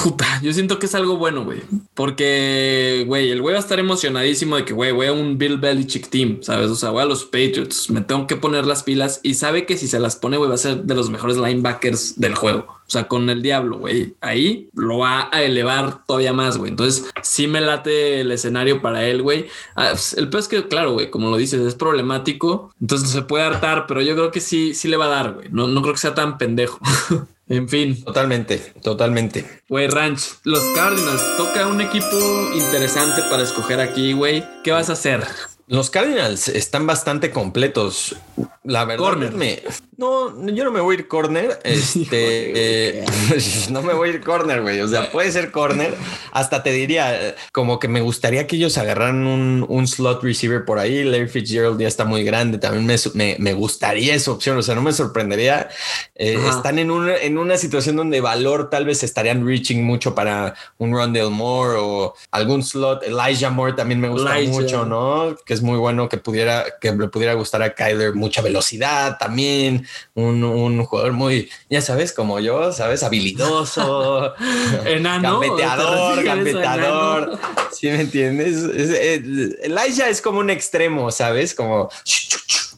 [0.02, 1.62] Puta, yo siento que es algo bueno, güey.
[1.94, 5.58] Porque, güey, el güey va a estar emocionadísimo de que, güey, voy a un Bill
[5.58, 6.70] Belichick team, ¿sabes?
[6.70, 9.76] O sea, voy a los Patriots, me tengo que poner las pilas y sabe que
[9.76, 12.66] si se las pone, güey, va a ser de los mejores linebackers del juego.
[12.86, 14.14] O sea, con el diablo, güey.
[14.20, 16.70] Ahí lo va a elevar todavía más, güey.
[16.70, 19.46] Entonces, sí me late el escenario para él, güey.
[19.74, 22.74] Ah, pues, el es que, claro, güey, como lo dices, es problemático.
[22.80, 25.48] Entonces se puede hartar, pero yo creo que sí, sí le va a dar, güey.
[25.50, 26.78] No, no creo que sea tan pendejo.
[27.48, 28.02] en fin.
[28.04, 29.44] Totalmente, totalmente.
[29.68, 34.44] Güey, Ranch, los Cardinals, toca un equipo interesante para escoger aquí, güey.
[34.62, 35.24] ¿Qué vas a hacer?
[35.66, 38.16] Los Cardinals están bastante completos.
[38.64, 39.32] La verdad, Corner.
[39.32, 39.62] me-
[39.96, 41.60] no, yo no me voy a ir corner.
[41.64, 43.04] Este, eh,
[43.70, 44.80] no me voy a ir corner, güey.
[44.80, 45.94] O sea, puede ser corner.
[46.32, 50.78] Hasta te diría, como que me gustaría que ellos agarraran un, un slot receiver por
[50.78, 51.04] ahí.
[51.04, 52.58] Larry Fitzgerald ya está muy grande.
[52.58, 54.58] También me, me, me gustaría esa opción.
[54.58, 55.68] O sea, no me sorprendería.
[56.14, 60.54] Eh, están en una, en una situación donde valor tal vez estarían reaching mucho para
[60.78, 63.02] un Rondell Moore o algún slot.
[63.04, 64.52] Elijah Moore también me gusta Elijah.
[64.52, 65.36] mucho, ¿no?
[65.46, 69.86] Que es muy bueno que pudiera, que le pudiera gustar a Kyler mucha velocidad también.
[70.14, 74.34] Un, un jugador muy, ya sabes, como yo, sabes, habilidoso,
[74.84, 77.38] Enano, gambeteador, ¿te refieres a gambeteador.
[77.72, 78.56] ¿Sí me entiendes?
[78.56, 81.54] Es- es- Elijah es como un extremo, ¿sabes?
[81.54, 81.88] Como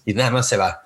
[0.05, 0.83] y nada más se va.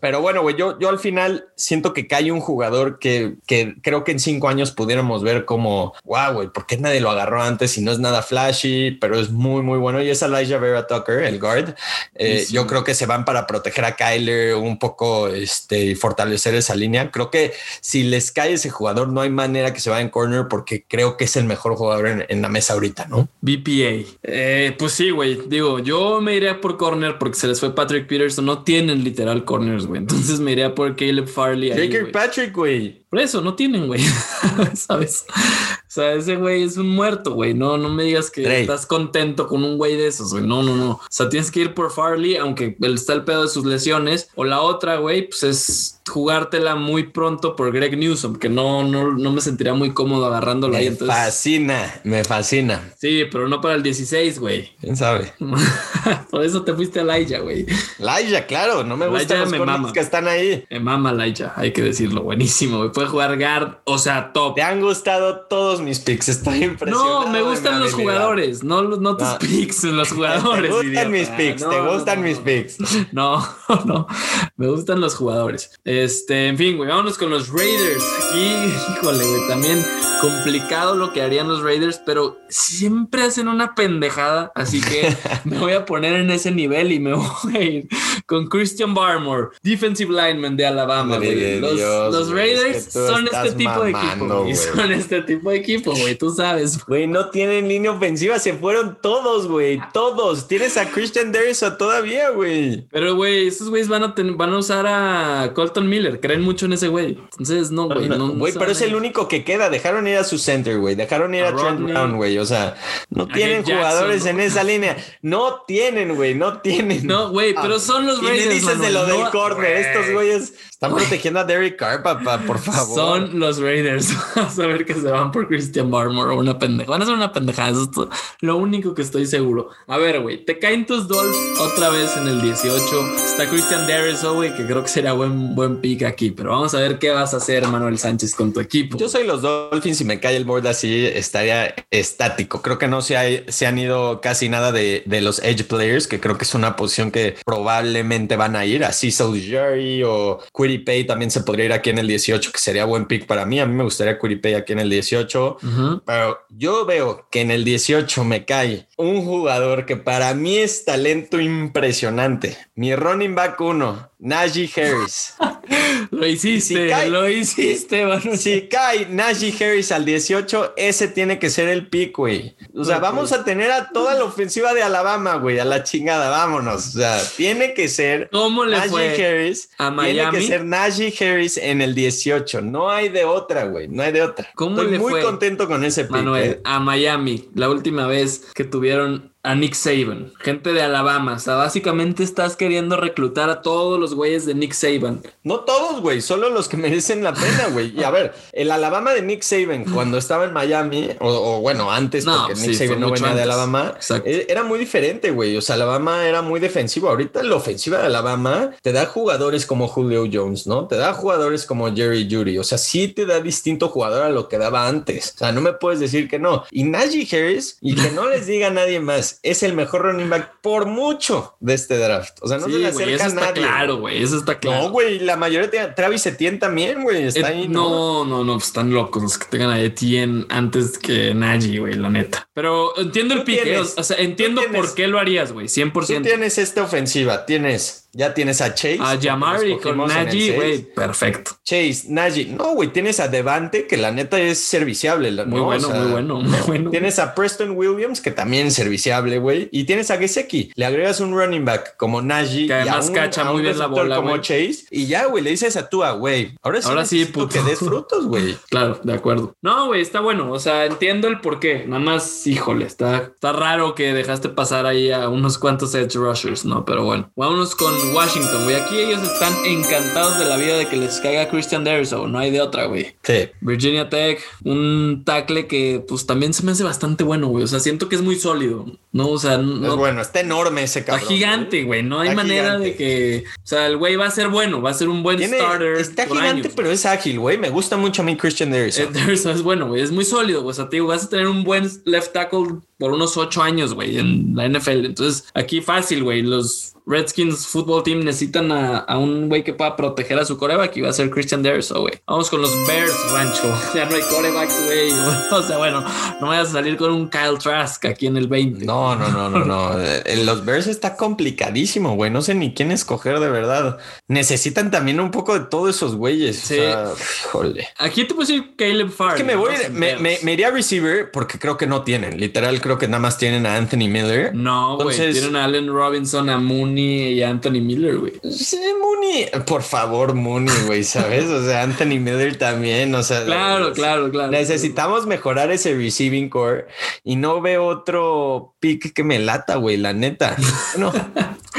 [0.00, 4.04] Pero bueno, güey, yo, yo al final siento que cae un jugador que, que creo
[4.04, 7.76] que en cinco años pudiéramos ver como, wow, güey, ¿por qué nadie lo agarró antes
[7.78, 10.02] y no es nada flashy, pero es muy, muy bueno?
[10.02, 11.74] Y es Elijah Vera Tucker, el guard.
[12.14, 16.54] Eh, yo creo que se van para proteger a Kyler un poco este, y fortalecer
[16.54, 17.10] esa línea.
[17.10, 20.46] Creo que si les cae ese jugador, no hay manera que se vaya en corner
[20.48, 23.28] porque creo que es el mejor jugador en, en la mesa ahorita, ¿no?
[23.40, 24.06] BPA.
[24.22, 25.40] Eh, pues sí, güey.
[25.48, 28.44] Digo, yo me iría por corner porque se les fue Patrick Peterson.
[28.44, 30.00] No tienen literal corners, güey.
[30.00, 31.72] Entonces me iría por Caleb Farley.
[31.72, 32.12] ahí, Jake güey.
[32.12, 33.06] Patrick, güey.
[33.10, 34.02] Por eso no tienen, güey.
[34.74, 35.24] ¿Sabes?
[35.30, 37.54] O sea, ese güey es un muerto, güey.
[37.54, 40.46] No, no me digas que estás contento con un güey de esos, güey.
[40.46, 40.90] No, no, no.
[40.90, 44.28] O sea, tienes que ir por Farley, aunque él está el pedo de sus lesiones.
[44.34, 49.12] O la otra, güey, pues es jugártela muy pronto por Greg Newsom, que no, no,
[49.12, 50.84] no me sentiría muy cómodo agarrándolo ahí.
[50.84, 52.92] Me Entonces, fascina, me fascina.
[52.98, 54.70] sí, pero no para el 16, güey.
[54.80, 55.32] ¿Quién sabe?
[56.30, 57.66] por eso te fuiste a Laia, güey.
[57.98, 59.92] Laia, claro, no me Laia gustan los me mama.
[59.92, 60.64] que están ahí.
[60.70, 62.22] Me mama Laia, hay que decirlo.
[62.22, 62.90] Buenísimo, güey.
[62.98, 64.56] Puede jugar guard, o sea, top.
[64.56, 67.26] Te han gustado todos mis picks, estoy impresionado.
[67.26, 68.12] No, me gustan los habilidad.
[68.14, 70.62] jugadores, no, los- no tus picks, los jugadores.
[70.62, 71.08] Te gustan idiota.
[71.10, 72.76] mis picks, No, te gustan mis picks.
[73.12, 73.46] No,
[73.84, 74.08] no,
[74.56, 75.70] me gustan los jugadores.
[75.84, 78.02] Este, en fin, güey, vámonos con los Raiders.
[78.30, 79.86] Aquí, híjole, güey, también
[80.20, 85.74] complicado lo que harían los Raiders, pero siempre hacen una pendejada, así que me voy
[85.74, 87.88] a poner en ese nivel y me voy a ir
[88.26, 93.90] con Christian Barmore, defensive lineman de Alabama, Los, Dios, los Raiders son este tipo de
[93.90, 94.46] equipo.
[94.74, 96.84] Son este tipo de equipo, güey, tú sabes.
[96.86, 100.48] Güey, no tienen línea ofensiva, se fueron todos, güey, todos.
[100.48, 102.86] Tienes a Christian Derrissa todavía, güey.
[102.90, 106.20] Pero, güey, esos güeyes van a van a usar a Colton Miller.
[106.20, 107.18] Creen mucho en ese güey.
[107.32, 108.08] Entonces, no, güey.
[108.08, 109.70] No, no Güey, se pero es el único que queda.
[109.70, 110.94] Dejaron ir a su center, güey.
[110.94, 111.92] Dejaron ir a, A Trent Rodney.
[111.92, 112.38] Brown, güey.
[112.38, 112.76] O sea,
[113.10, 114.30] no A tienen Jackson, jugadores ¿no?
[114.30, 114.96] en esa línea.
[115.22, 116.34] No tienen, güey.
[116.34, 117.06] No tienen.
[117.06, 118.54] No, güey, pero son los Y me Raiders.
[118.54, 119.76] dices de lo del no- corner.
[119.76, 122.94] Estos güeyes están protegiendo a Derek Carr, papá, por favor.
[122.94, 124.10] Son los Raiders.
[124.36, 126.88] Vas a ver que se van por Christian Barmore o una pendeja.
[126.88, 127.70] Van a ser una pendejada.
[127.70, 129.70] Eso es lo único que estoy seguro.
[129.88, 132.84] A ver, güey, te caen tus Dolphs otra vez en el 18.
[133.16, 136.30] Está Christian Darrisaw, güey, que creo que sería buen, buen pick aquí.
[136.30, 138.96] Pero vamos a ver qué vas a hacer, Manuel Sánchez, con tu equipo.
[138.98, 142.62] Yo soy los Dolphins y me cae el board así, estaría estático.
[142.62, 146.06] Creo que no se, hay- se han ido casi nada de, de los edge players,
[146.06, 148.84] que creo que es una posición que probablemente van a ir.
[148.84, 152.84] Así Jerry o Quiddy Pay también se podría ir aquí en el 18, que sería
[152.84, 153.58] buen pick para mí.
[153.58, 155.56] A mí me gustaría Quiddy Pay aquí en el 18.
[155.62, 156.02] Ujú.
[156.04, 160.84] Pero yo veo que en el 18 me cae un jugador que para mí es
[160.84, 162.58] talento impresionante.
[162.74, 165.34] Mi running back uno, Najee Harris.
[166.10, 168.38] Lo hiciste, Si cae- lo hiciste, Manuel.
[168.38, 172.56] Si cae Najee Harris al 18, ese tiene que ser el pick, güey.
[172.74, 176.30] O sea, vamos a tener a toda la ofensiva de Alabama, güey, a la chingada,
[176.30, 176.88] vámonos.
[176.88, 179.70] O sea, tiene que ser ¿Cómo le Najee fue Harris.
[179.78, 180.38] a Tiene Miami?
[180.38, 182.60] que ser Najee Harris en el 18.
[182.62, 183.88] No hay de otra, güey.
[183.88, 184.48] No hay de otra.
[184.54, 186.12] ¿Cómo Estoy le muy fue, contento con ese pick.
[186.12, 186.60] Manuel, eh.
[186.64, 191.32] a Miami, la última vez que tuvieron a Nick Saban, gente de Alabama.
[191.32, 195.22] O sea, básicamente estás queriendo reclutar a todos los güeyes de Nick Saban.
[195.42, 197.98] No todos, güey, solo los que merecen la pena, güey.
[197.98, 201.90] Y a ver, el Alabama de Nick Saban cuando estaba en Miami, o, o bueno,
[201.90, 203.42] antes, No, porque Nick Saban no venía de.
[203.48, 204.28] Alabama, Exacto.
[204.28, 205.56] eh, era muy diferente, güey.
[205.56, 207.08] O sea, Alabama era muy defensivo.
[207.08, 210.86] Ahorita la ofensiva de Alabama te da jugadores como Julio Jones, ¿no?
[210.88, 212.58] Te da jugadores como Jerry Judy.
[212.58, 215.32] O sea, sí te da distinto jugador a lo que daba antes.
[215.36, 216.64] O sea, no me puedes decir que no.
[216.70, 220.28] Y Najee Harris, y que no les diga a nadie más, es el mejor running
[220.30, 222.38] back por mucho de este draft.
[222.42, 223.62] O sea, no se sí, le güey, acerca eso a está nadie.
[223.62, 224.22] claro, güey.
[224.22, 224.84] Eso está claro.
[224.84, 227.68] No, güey, la mayoría de Travis Etienne también, güey, está Eh, ahí.
[227.68, 228.24] ¿no?
[228.24, 232.10] no, no, pues están locos los que tengan a Etienne antes que Najee, güey, la
[232.10, 232.48] neta.
[232.54, 235.52] Pero entiendo el Tú pique, tienes- o sea, entiendo tú tienes- por qué lo harías,
[235.52, 236.22] güey, Tú 100%.
[236.22, 238.98] tienes esta ofensiva, tienes, ya tienes a Chase.
[239.00, 241.52] A lo con Najee, güey, perfecto.
[241.62, 242.46] Chase, Najee.
[242.46, 245.30] No, güey, tienes a Devante, que la neta es serviciable.
[245.44, 246.90] Muy bueno, sea, muy bueno, muy bueno.
[246.90, 249.68] Tienes a Preston Williams, que también es serviciable, güey.
[249.72, 250.72] Y tienes a Gesecki.
[250.74, 252.66] Le agregas un running back como Najee.
[252.66, 254.38] Que además y a un, cacha a un muy bien la bola, como.
[254.38, 254.86] Chase.
[254.90, 256.54] Y ya, güey, le dices a Tua, güey.
[256.62, 257.48] Ahora sí, Ahora sí, puto.
[257.48, 258.56] que des frutos, güey.
[258.68, 259.56] Claro, de acuerdo.
[259.62, 260.52] No, güey, está bueno.
[260.52, 261.84] O sea, entiendo el por qué.
[261.86, 266.64] Nada más, híjole, está, está raro que dejaste pasar ahí a unos cuantos edge rushers,
[266.64, 266.84] ¿no?
[266.84, 268.76] Pero bueno, vámonos con Washington, güey.
[268.76, 272.26] Aquí ellos están encantados de la vida de que les caiga Christian Derriso.
[272.28, 273.14] No hay de otra, güey.
[273.22, 273.48] Sí.
[273.60, 277.64] Virginia Tech, un tackle que pues también se me hace bastante bueno, güey.
[277.64, 279.28] O sea, siento que es muy sólido, ¿no?
[279.28, 281.28] O sea, no, Es bueno, está enorme ese está cabrón.
[281.28, 282.02] gigante, güey.
[282.02, 282.84] No hay Está manera gigante.
[282.90, 285.36] de que, o sea, el güey va a ser bueno, va a ser un buen
[285.38, 285.94] Tiene- starter.
[285.96, 286.72] está gigante, años.
[286.74, 287.58] pero es ágil, güey.
[287.58, 289.04] Me gusta mucho a mí Christian Derrickson.
[289.06, 290.02] Eh, Derrickson es bueno, güey.
[290.02, 290.70] Es muy sólido, güey.
[290.70, 294.18] O sea, digo, vas a tener un buen left tackle por unos ocho años, güey,
[294.18, 295.06] en la NFL.
[295.06, 296.42] Entonces, aquí fácil, güey.
[296.42, 300.94] Los Redskins Football Team necesitan a, a un güey que pueda proteger a su coreback
[300.98, 302.14] y va a ser Christian Derso, güey.
[302.26, 303.74] Vamos con los Bears, Rancho.
[303.94, 305.12] Ya no hay corebacks, güey.
[305.50, 306.04] O sea, bueno,
[306.40, 308.84] no vayas a salir con un Kyle Trask aquí en el 20.
[308.84, 309.98] No, no, no, no, no.
[310.26, 312.30] En los Bears está complicadísimo, güey.
[312.30, 313.98] No sé ni quién escoger de verdad.
[314.26, 316.58] Necesitan también un poco de todos esos güeyes.
[316.58, 316.74] Sí.
[316.74, 317.06] O sea,
[317.44, 317.88] híjole.
[317.98, 319.36] Aquí te puedo decir Caleb Farley.
[319.36, 322.38] Es que me voy, me, me, me iría a receiver porque creo que no tienen.
[322.38, 324.54] Literal, creo que nada más tienen a Anthony Miller.
[324.54, 325.14] No, güey.
[325.14, 328.32] Tienen a Allen Robinson, a Mooney y a Anthony Miller, güey.
[328.50, 331.44] Sí, Mooney, por favor, Mooney, güey, ¿sabes?
[331.50, 333.44] O sea, Anthony Miller también, o sea.
[333.44, 334.50] Claro, claro, claro.
[334.50, 336.86] Necesitamos mejorar ese receiving core
[337.24, 340.56] y no veo otro pick que me lata, güey, la neta.
[340.96, 341.12] No.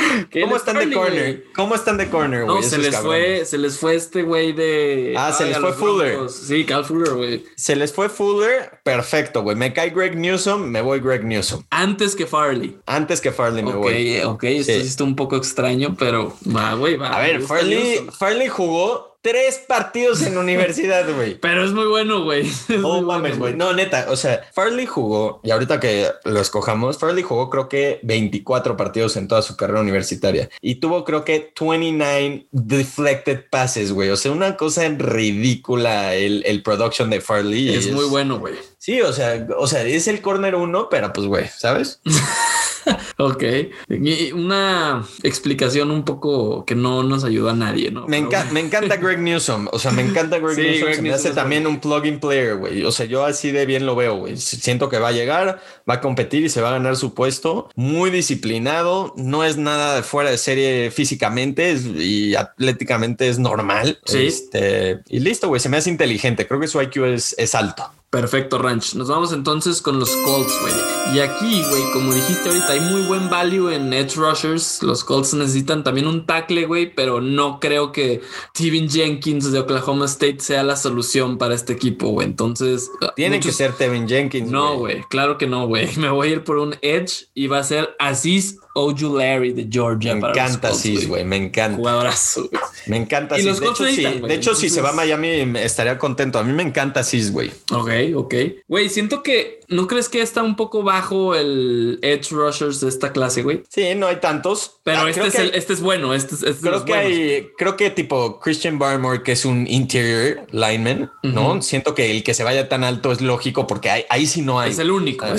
[0.42, 1.44] ¿Cómo están de corner?
[1.56, 2.58] ¿Cómo están de corner, güey?
[2.58, 5.14] No, se les fue, se les fue este güey de.
[5.18, 6.30] Ah, se les fue Fuller.
[6.30, 7.44] Sí, Cal Fuller, güey.
[7.56, 9.56] Se les fue Fuller, perfecto, güey.
[9.56, 11.64] Me cae Greg Newsom, me voy Greg Newsom.
[11.70, 12.78] Antes que Farley.
[12.86, 14.22] Antes que Farley me voy.
[14.22, 14.80] ok, esto Sí.
[14.80, 17.10] está un poco extraño, pero va, güey, va.
[17.16, 18.08] A ver, Farley.
[18.18, 21.36] Farley jugó tres partidos en universidad, güey.
[21.40, 22.48] Pero es muy bueno, güey.
[22.70, 23.56] Es No mames, güey.
[23.56, 28.00] No, neta, o sea, Farley jugó, y ahorita que lo escojamos, Farley jugó creo que
[28.04, 34.10] 24 partidos en toda su carrera universitaria y tuvo creo que 29 deflected passes, güey.
[34.10, 37.74] O sea, una cosa ridícula el, el production de Farley.
[37.74, 38.56] Es muy bueno, güey.
[38.78, 42.02] Sí, o sea, o sea, es el corner uno, pero pues, güey, ¿sabes?
[43.18, 43.44] Ok.
[43.90, 48.08] Y una explicación un poco que no nos ayuda a nadie, ¿no?
[48.08, 49.68] Me, enca- me encanta Greg Newsom.
[49.72, 50.84] O sea, me encanta Greg Sí, Newsom.
[50.84, 51.76] Greg Se me Newsom hace también bueno.
[51.76, 52.84] un plug-in player, güey.
[52.86, 54.38] O sea, yo así de bien lo veo, güey.
[54.38, 57.70] Siento que va a llegar, va a competir y se va a ganar su puesto.
[57.76, 59.14] Muy disciplinado.
[59.18, 64.00] No es nada de fuera de serie físicamente y atléticamente es normal.
[64.06, 64.26] Sí.
[64.28, 65.60] Este, y listo, güey.
[65.60, 66.48] Se me hace inteligente.
[66.48, 67.84] Creo que su IQ es, es alto.
[68.10, 68.96] Perfecto, Ranch.
[68.96, 70.74] Nos vamos entonces con los Colts, güey.
[71.16, 74.82] Y aquí, güey, como dijiste ahorita, hay muy buen value en edge rushers.
[74.82, 78.22] Los Colts necesitan también un tackle, güey, pero no creo que
[78.54, 82.26] Tevin Jenkins de Oklahoma State sea la solución para este equipo, güey.
[82.28, 84.50] Entonces, Tiene muchos- que ser Tevin Jenkins.
[84.50, 85.88] No, güey, claro que no, güey.
[85.98, 90.16] Me voy a ir por un edge y va a ser Aziz Ojulari de Georgia.
[90.16, 91.24] Me para los encanta Colts, güey.
[91.26, 91.78] Me encanta.
[91.78, 92.62] Jugadorazo, güey.
[92.88, 95.28] Me encanta Y los De hecho, necesitan, de hecho, si se va a Miami,
[95.60, 96.40] estaría contento.
[96.40, 97.52] A mí me encanta Sis, güey.
[97.72, 98.34] Ok, ok.
[98.68, 103.12] Güey, siento que no crees que está un poco bajo el edge rushers de esta
[103.12, 103.62] clase, güey.
[103.70, 104.80] Sí, no hay tantos.
[104.84, 106.14] Pero Ah, este, es el- este es bueno.
[106.14, 107.12] Este es, este Creo que buenos.
[107.12, 111.62] hay, creo que tipo Christian Barmore, que es un interior lineman, ¿no?
[111.62, 114.60] Siento que el que se vaya tan alto es lógico porque ahí, ahí sí no
[114.60, 114.72] hay.
[114.72, 115.26] Es el único.
[115.26, 115.36] Ah,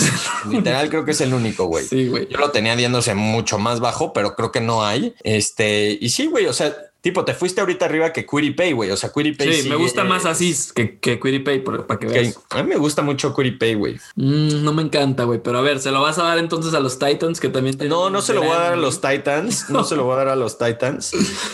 [0.48, 1.84] Literal, creo que es el único, güey.
[1.84, 2.28] Sí, güey.
[2.30, 5.14] Yo lo tenía viéndose mucho más bajo, pero creo que no hay.
[5.22, 8.90] Este, y sí, güey, o sea, tipo, te fuiste ahorita arriba que Quiddy Pay, güey.
[8.90, 9.62] O sea, Quiddy Pay.
[9.62, 12.38] Sí, me gusta más Aziz que, que Quiripay, para que veas.
[12.50, 13.94] A mí me gusta mucho Quiddy Pay, güey.
[14.16, 15.40] Mm, no me encanta, güey.
[15.42, 17.90] Pero a ver, ¿se lo vas a dar entonces a los Titans que también tienen
[17.96, 19.66] No, no se lo voy a dar a los Titans.
[19.70, 21.12] No se lo voy a dar a los Titans.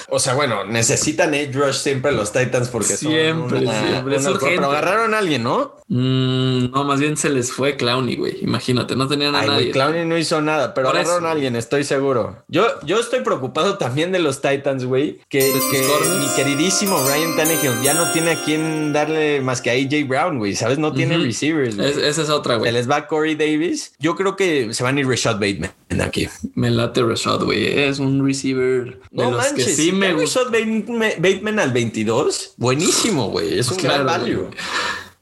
[0.08, 4.38] O sea, bueno, necesitan edge rush siempre los Titans porque Siempre, son una, siempre, una-
[4.40, 5.76] pero agarraron a alguien, ¿no?
[5.88, 8.38] Mm, no, más bien se les fue Clowny, güey.
[8.42, 9.60] Imagínate, no tenían a Ay, nadie.
[9.62, 11.28] güey, Clowney no hizo nada, pero Por agarraron eso.
[11.28, 12.42] a alguien, estoy seguro.
[12.48, 15.20] Yo, yo estoy preocupado también de los Titans, güey.
[15.28, 15.78] Que, ¿De tus que
[16.18, 20.38] mi queridísimo Ryan Tannehill ya no tiene a quien darle más que a AJ Brown,
[20.38, 20.56] güey.
[20.56, 20.78] ¿Sabes?
[20.78, 21.78] No tiene receivers.
[21.78, 22.72] Es- esa es otra, Se güey.
[22.72, 23.92] les va Corey Davis.
[24.00, 25.70] Yo creo que se van a ir Rashad Bateman
[26.00, 26.28] aquí.
[26.54, 27.78] Me late Rashad, güey.
[27.78, 30.12] Es un receiver de No los manches, que sí si me.
[30.14, 33.58] Rashad Bateman, Bateman al 22, buenísimo, güey.
[33.58, 34.50] Es un Claro, gran value.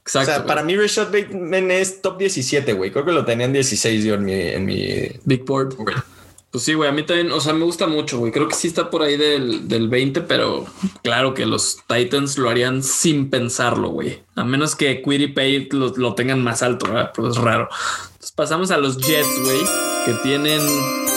[0.04, 0.30] Exacto.
[0.30, 0.48] o sea, güey.
[0.48, 2.90] para mí Rashad Bateman es top 17, güey.
[2.90, 4.34] Creo que lo tenían 16 yo en mi...
[4.34, 5.08] En mi...
[5.24, 5.76] Big Board.
[6.50, 8.30] Pues sí, güey, a mí también, o sea, me gusta mucho, güey.
[8.30, 10.66] Creo que sí está por ahí del, del 20, pero
[11.02, 14.22] claro que los Titans lo harían sin pensarlo, güey.
[14.36, 15.02] A menos que
[15.34, 17.10] Pay lo, lo tengan más alto, ¿verdad?
[17.12, 17.68] Pero es raro.
[18.12, 19.60] Entonces pasamos a los Jets, güey,
[20.04, 20.60] que tienen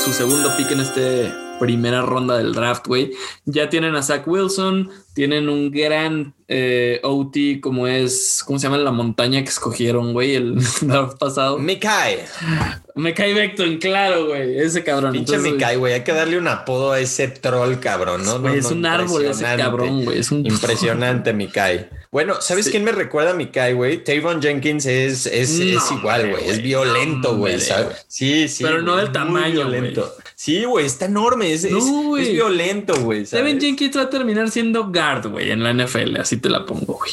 [0.04, 3.12] su segundo pick en este primera ronda del draft, güey.
[3.46, 8.78] Ya tienen a Zach Wilson, tienen un gran eh, OT como es, ¿cómo se llama
[8.78, 10.36] la montaña que escogieron, güey?
[10.36, 11.58] El draft pasado.
[11.58, 14.60] Me cae Beckton, claro, güey.
[14.60, 15.12] Ese cabrón.
[15.12, 15.94] Pinche cae, güey.
[15.94, 18.40] Hay que darle un apodo a ese troll, cabrón, ¿no?
[18.40, 20.20] No, es no, un árbol ese cabrón, güey.
[20.20, 21.90] Es un Impresionante, Mikai.
[22.12, 22.72] Bueno, ¿sabes Sí.
[22.72, 24.04] quién me recuerda a Mikai, güey?
[24.04, 25.60] Tavon Jenkins es, es,
[25.92, 26.50] igual, güey.
[26.50, 27.60] Es violento, güey.
[28.08, 28.64] Sí, sí.
[28.64, 30.12] Pero no del tamaño, violento.
[30.40, 31.52] Sí, güey, está enorme.
[31.52, 33.24] Es, No, es- violento, güey.
[33.24, 36.16] Devin Jenkins va a terminar siendo guard, güey, en la NFL.
[36.20, 37.12] Así te la pongo, güey.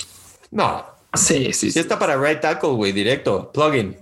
[0.51, 0.85] No.
[1.15, 1.79] Sí, sí, Sí sí.
[1.79, 3.51] está para right tackle, güey, directo.
[3.51, 3.97] Plugin.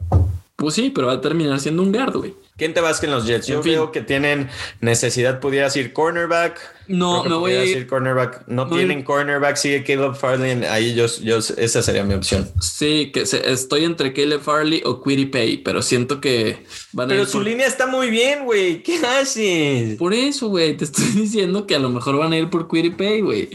[0.57, 2.35] Pues sí, pero va a terminar siendo un guard, güey.
[2.57, 3.47] ¿Quién te vas en los Jets?
[3.47, 3.73] Yo En fin.
[3.73, 4.49] veo que tienen
[4.81, 6.61] necesidad, pudieras ir cornerback.
[6.87, 8.47] No, Creo me voy a ir- cornerback.
[8.47, 10.63] No tienen ir- cornerback, sigue Caleb Farley.
[10.67, 12.51] Ahí yo, yo, esa sería mi opción.
[12.61, 17.15] Sí, que se- estoy entre Caleb Farley o Quiddy Pay, pero siento que van a
[17.15, 18.83] Pero su por, línea está muy bien, güey.
[18.83, 19.97] ¿Qué haces?
[19.97, 20.77] por eso, güey.
[20.77, 23.49] Te estoy diciendo que a lo mejor van a ir por Quiddy Pay, güey.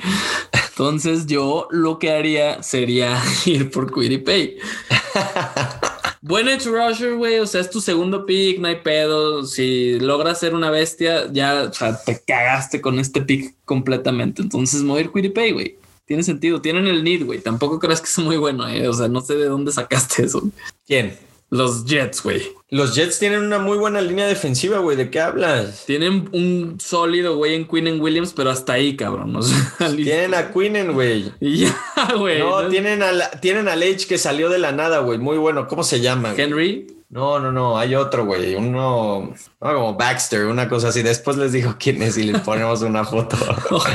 [0.69, 4.57] Entonces yo lo que haría sería ir por Quiddy Pay.
[6.21, 7.39] Buen edge rusher, güey.
[7.39, 9.45] O sea, es tu segundo pick, no hay pedo.
[9.45, 11.71] Si logras ser una bestia, ya
[12.05, 14.41] te cagaste con este pick completamente.
[14.41, 15.77] Entonces, mover Quiddy Pay, güey.
[16.05, 16.61] Tiene sentido.
[16.61, 17.39] Tienen el need, güey.
[17.39, 18.87] Tampoco creas que es muy bueno, eh.
[18.87, 20.41] O sea, no sé de dónde sacaste eso.
[20.85, 21.26] ¿Quién?
[21.49, 22.41] Los Jets, güey.
[22.69, 24.97] Los Jets tienen una muy buena línea defensiva, güey.
[24.97, 25.85] ¿De qué hablas?
[25.85, 29.33] Tienen un sólido güey en Queen and Williams, pero hasta ahí, cabrón.
[29.35, 29.95] O sea, listo.
[30.03, 31.31] Tienen a Quinnen, güey.
[31.39, 31.73] Ya,
[32.17, 32.39] güey.
[32.39, 32.69] No, ¿no?
[32.69, 35.17] tienen al tienen al Edge que salió de la nada, güey.
[35.19, 35.67] Muy bueno.
[35.67, 36.33] ¿Cómo se llama?
[36.35, 36.96] Henry.
[37.09, 37.77] No, no, no.
[37.77, 38.55] Hay otro, güey.
[38.55, 41.03] Uno, no, como Baxter, una cosa así.
[41.03, 43.37] Después les digo quién es y les ponemos una foto.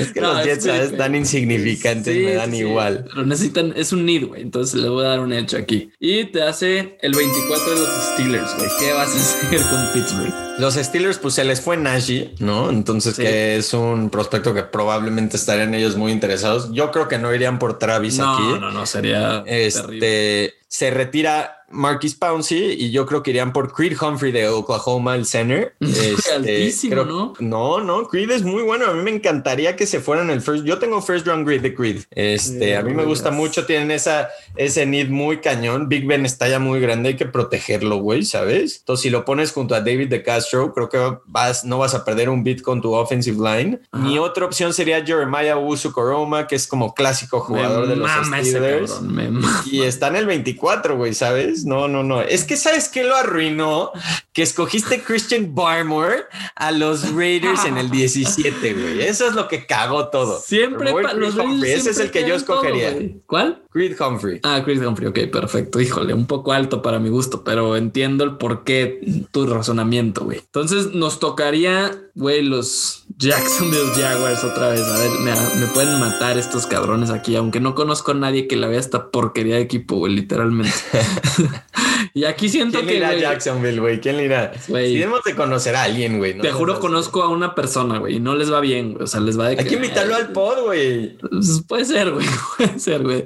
[0.00, 0.66] Es que No, los Jets.
[0.66, 0.96] Pay.
[0.96, 3.04] Tan insignificantes, Sí, me dan sí, igual.
[3.08, 4.42] Pero necesitan, es un need, güey.
[4.42, 5.92] Entonces le voy a dar un edge aquí.
[6.00, 8.68] Y te hace el 24 de los Steelers, güey.
[8.80, 9.16] ¿Qué vas a
[9.46, 10.34] hacer con Pittsburgh?
[10.58, 12.70] Los Steelers, pues se les fue Najee, ¿no?
[12.70, 13.22] Entonces, Sí.
[13.22, 16.72] que es un prospecto que probablemente estarían ellos muy interesados.
[16.72, 18.60] Yo creo que no irían por Travis No, aquí.
[18.60, 19.66] no, no, sería terrible.
[19.66, 25.14] Este se retira Marquis Pouncey y yo creo que irían por Creed Humphrey de Oklahoma,
[25.16, 25.74] el center.
[26.04, 27.32] Este, Altísimo, ¿no?
[27.40, 28.86] No, no, Creed es muy bueno.
[28.86, 30.64] A mí me encantaría que se fueran el first.
[30.64, 32.02] Yo tengo first round grade de Creed.
[32.10, 33.66] Este, a mí me gusta mucho.
[33.66, 35.88] Tienen esa, ese need muy cañón.
[35.88, 37.10] Big Ben está ya muy grande.
[37.10, 38.78] Hay que protegerlo, güey, ¿sabes?
[38.80, 42.04] Entonces, si lo pones junto a David de Castro, creo que vas, no vas a
[42.04, 43.80] perder un beat con tu offensive line.
[43.90, 44.04] Ajá.
[44.04, 48.08] Mi otra opción sería Jeremiah Usu Koroma, que es como clásico jugador Me de los
[48.08, 48.92] mama ese Steelers.
[48.92, 49.64] cabrón, me mama.
[49.70, 51.63] Y está en el 24, güey, ¿sabes?
[51.64, 52.20] No, no, no.
[52.20, 53.90] Es que, ¿sabes qué lo arruinó?
[54.32, 56.24] Que escogiste Christian Barmore
[56.56, 59.02] a los Raiders en el 17, güey.
[59.02, 60.40] Eso es lo que cagó todo.
[60.40, 61.72] Siempre Creed los Humphrey.
[61.72, 62.96] Ese es el que yo todo, escogería.
[63.26, 63.64] ¿Cuál?
[63.74, 64.38] Creed Humphrey.
[64.44, 65.80] Ah, Chris Humphrey, ok, perfecto.
[65.80, 69.00] Híjole, un poco alto para mi gusto, pero entiendo el por qué
[69.32, 70.38] tu razonamiento, güey.
[70.38, 74.80] Entonces nos tocaría, güey, los Jacksonville Jaguars otra vez.
[74.82, 78.54] A ver, me, me pueden matar estos cabrones aquí, aunque no conozco a nadie que
[78.54, 80.72] la vea esta porquería de equipo, güey, literalmente.
[82.14, 84.00] y aquí siento ¿Quién que, irá a Jacksonville, güey?
[84.00, 84.52] ¿Quién le irá?
[84.68, 84.88] Güey.
[84.88, 86.34] Si debemos de conocer a alguien, güey.
[86.34, 86.42] ¿no?
[86.42, 89.04] te juro, conozco a una persona, güey, y no les va bien, güey.
[89.04, 91.16] O sea, les va de Hay que invitarlo al pod, güey.
[91.18, 92.26] Pues puede ser, güey.
[92.56, 93.24] Puede ser, güey.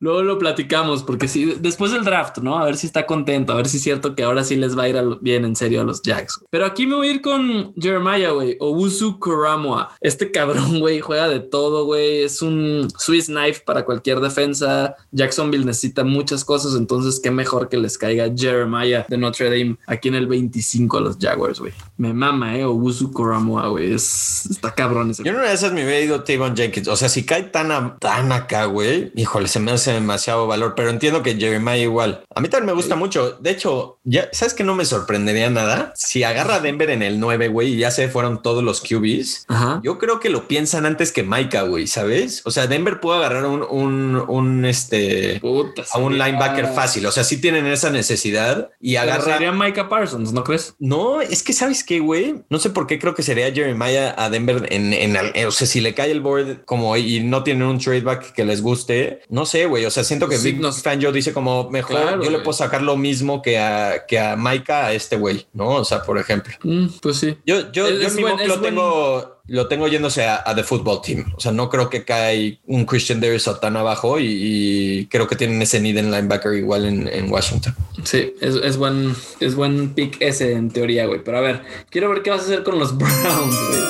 [0.00, 2.58] Luego lo platicamos, porque sí, después del draft, ¿no?
[2.58, 4.84] A ver si está contento, a ver si es cierto que ahora sí les va
[4.84, 6.40] a ir bien en serio a los Jacks.
[6.50, 8.56] Pero aquí me voy a ir con Jeremiah, güey.
[8.60, 9.96] Owusu Koramoa.
[10.00, 12.22] Este cabrón, güey, juega de todo, güey.
[12.22, 14.94] Es un Swiss knife para cualquier defensa.
[15.10, 20.08] Jacksonville necesita muchas cosas, entonces qué mejor que les caiga Jeremiah de Notre Dame aquí
[20.08, 21.72] en el 25 a los Jaguars, güey.
[21.96, 22.64] Me mama, eh.
[22.64, 23.92] Owusu Koramoa, güey.
[23.94, 25.24] Es, está cabrón ese.
[25.24, 26.86] Yo de esas me hubiera ido Tavon Jenkins.
[26.88, 30.74] O sea, si cae tan, a- tan acá, güey, híjole, se me hace demasiado valor,
[30.76, 32.22] pero entiendo que Jeremiah igual.
[32.34, 33.38] A mí también me gusta mucho.
[33.40, 37.20] De hecho, ya sabes que no me sorprendería nada si agarra a Denver en el
[37.20, 39.44] 9, güey, y ya se fueron todos los QBs.
[39.48, 39.80] Ajá.
[39.84, 42.42] Yo creo que lo piensan antes que Micah, güey, ¿sabes?
[42.44, 47.06] O sea, Denver puede agarrar un, un, un, este, Puta, a un sería- linebacker fácil.
[47.06, 49.24] O sea, sí tienen esa necesidad y Pero agarra.
[49.34, 50.74] Sería Micah Parsons, ¿no crees?
[50.78, 52.42] No, es que sabes qué, güey.
[52.50, 55.66] No sé por qué creo que sería Jeremiah a Denver en, en, al- o sea,
[55.66, 59.46] si le cae el board como y no tienen un tradeback que les guste, no
[59.46, 59.77] sé, güey.
[59.86, 62.38] O sea, siento que sí, Big nos- Fan Joe dice como mejor Claro, yo le
[62.38, 65.68] puedo sacar lo mismo que a, que a Micah a este güey, ¿no?
[65.70, 66.54] O sea, por ejemplo.
[66.62, 67.36] Mm, pues sí.
[67.46, 70.62] Yo, yo, yo es mi buen- lo buen- tengo, lo tengo yéndose a, a The
[70.64, 71.32] Football Team.
[71.36, 75.36] O sea, no creo que cae un Christian Davis tan abajo y, y creo que
[75.36, 77.74] tienen ese need en linebacker igual en, en Washington.
[78.04, 81.22] Sí, es, es buen, es buen pick ese en teoría, güey.
[81.24, 83.80] Pero a ver, quiero ver qué vas a hacer con los Browns, güey.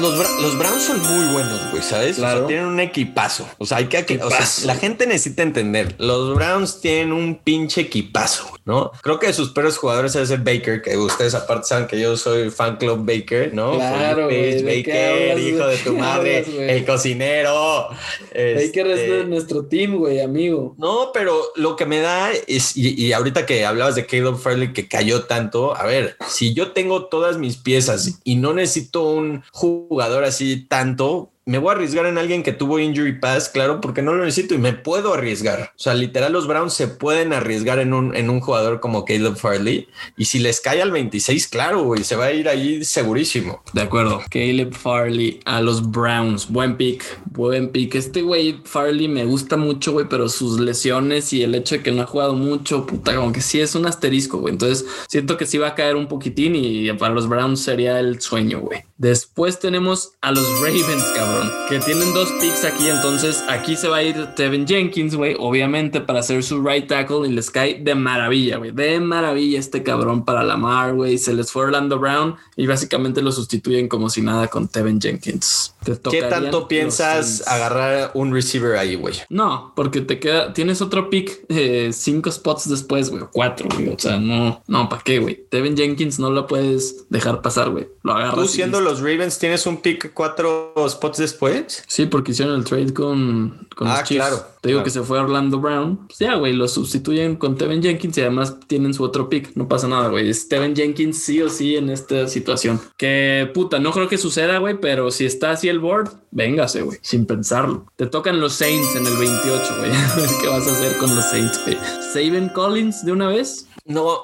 [0.00, 2.18] Los, Browns son muy buenos, güey, ¿sabes?
[2.18, 2.38] O Claro.
[2.40, 3.48] sea, tienen un equipazo.
[3.58, 4.66] O sea, hay que, que- o sea, Equipazo.
[4.66, 5.96] la gente necesita entender.
[5.98, 8.92] Los Browns tienen un pinche equipazo, ¿no?
[9.02, 12.16] Creo que de sus peores jugadores es el Baker, que ustedes aparte saben que yo
[12.16, 13.72] soy fan club Baker, ¿no?
[13.76, 17.88] Claro, güey, ¿de qué Baker, hablas, hijo de tu ¿Qué madre, hablas, el cocinero.
[17.88, 20.74] Baker es Este, de nuestro team, güey, amigo.
[20.78, 24.72] no, pero lo que me da es, y, y ahorita que hablabas de Caleb Farley
[24.72, 29.42] que cayó tanto, a ver, si yo tengo todas mis piezas y no necesito un
[29.50, 29.77] jugador
[30.24, 34.12] así tanto, me voy a arriesgar en alguien que tuvo injury pass, claro, porque no
[34.12, 35.72] lo necesito y me puedo arriesgar.
[35.74, 39.34] O sea, literal, los Browns se pueden arriesgar en un, en un jugador como Caleb
[39.34, 39.88] Farley.
[40.18, 43.62] Y si les cae al 26, claro, güey, se va a ir ahí segurísimo.
[43.72, 44.20] De acuerdo.
[44.28, 46.50] Caleb Farley a los Browns.
[46.50, 47.94] Buen pick, buen pick.
[47.94, 51.92] Este güey, Farley, me gusta mucho, güey, pero sus lesiones y el hecho de que
[51.92, 54.52] no ha jugado mucho, puta, como que sí es un asterisco, güey.
[54.52, 58.20] Entonces siento que sí va a caer un poquitín y para los Browns sería el
[58.20, 58.87] sueño, güey.
[58.98, 62.88] Después tenemos a los Ravens, cabrón, que tienen dos picks aquí.
[62.88, 67.28] Entonces aquí se va a ir Tevin Jenkins, güey, obviamente para hacer su right tackle
[67.28, 68.72] y les cae de maravilla, güey.
[68.72, 71.16] De maravilla este cabrón para Lamar, güey.
[71.16, 75.74] Se les fue Orlando Brown y básicamente lo sustituyen como si nada con Tevin Jenkins.
[75.84, 79.14] ¿Qué tanto piensas agarrar un receiver ahí, güey?
[79.30, 83.90] No, porque te queda, tienes otro pick eh, cinco spots después, güey, cuatro, güey.
[83.90, 85.46] O sea, no, no, ¿para qué, güey?
[85.48, 87.88] Tevin Jenkins no lo puedes dejar pasar, güey.
[88.02, 88.50] Lo agarras.
[88.50, 91.84] siendo los Ravens tienes un pick cuatro spots después.
[91.86, 94.42] Sí, porque hicieron el trade con, con ah, claro.
[94.62, 96.06] Te digo que se fue Orlando Brown.
[96.06, 99.54] Pues ya, güey, lo sustituyen con Tevin Jenkins y además tienen su otro pick.
[99.56, 100.30] No pasa nada, güey.
[100.30, 102.80] Es Tevin Jenkins sí o sí en esta situación.
[102.96, 106.98] Que puta, no creo que suceda, güey, pero si está así el board, véngase, güey,
[107.02, 107.86] sin pensarlo.
[107.96, 109.90] Te tocan los Saints en el 28, güey.
[110.40, 111.76] ¿Qué vas a hacer con los Saints, güey?
[112.14, 113.66] ¿Saben Collins de una vez?
[113.84, 114.18] No.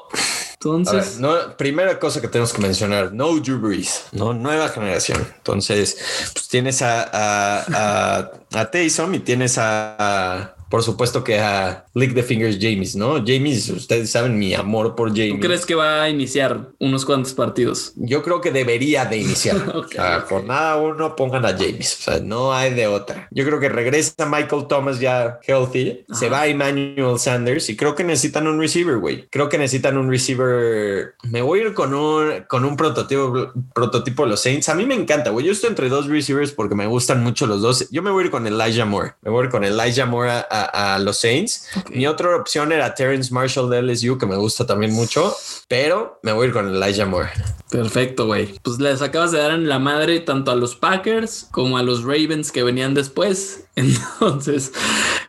[0.64, 5.26] Entonces, no, primera cosa que tenemos que mencionar, no Drew Brees, no nueva generación.
[5.36, 5.96] Entonces,
[6.32, 12.14] pues tienes a, a, a, a Taysom y tienes a, por supuesto que a Lick
[12.14, 13.24] the Fingers James, ¿no?
[13.24, 15.34] James, ustedes saben mi amor por James.
[15.34, 17.92] ¿Tú crees que va a iniciar unos cuantos partidos?
[17.94, 19.54] Yo creo que debería de iniciar.
[19.76, 20.00] okay.
[20.00, 23.28] a jornada uno pongan a James, o sea, no hay de otra.
[23.30, 28.02] Yo creo que regresa Michael Thomas ya healthy, se va Emmanuel Sanders y creo que
[28.02, 29.28] necesitan un receiver, güey.
[29.30, 31.14] Creo que necesitan un receiver.
[31.22, 34.68] Me voy a ir con un, con un prototipo, prototipo de los Saints.
[34.68, 35.46] A mí me encanta, güey.
[35.46, 37.88] Yo estoy entre dos receivers porque me gustan mucho los dos.
[37.92, 39.12] Yo me voy a ir con Elijah Moore.
[39.22, 40.63] Me voy a ir con Elijah Moore a a,
[41.00, 41.68] los Saints.
[41.76, 41.98] Okay.
[41.98, 45.34] Mi otra opción era Terrence Marshall de LSU, que me gusta también mucho,
[45.68, 47.30] pero me voy a ir con Elijah Moore.
[47.70, 48.58] Perfecto, güey.
[48.62, 52.02] Pues les acabas de dar en la madre tanto a los Packers como a los
[52.02, 53.64] Ravens que venían después.
[53.76, 54.72] Entonces,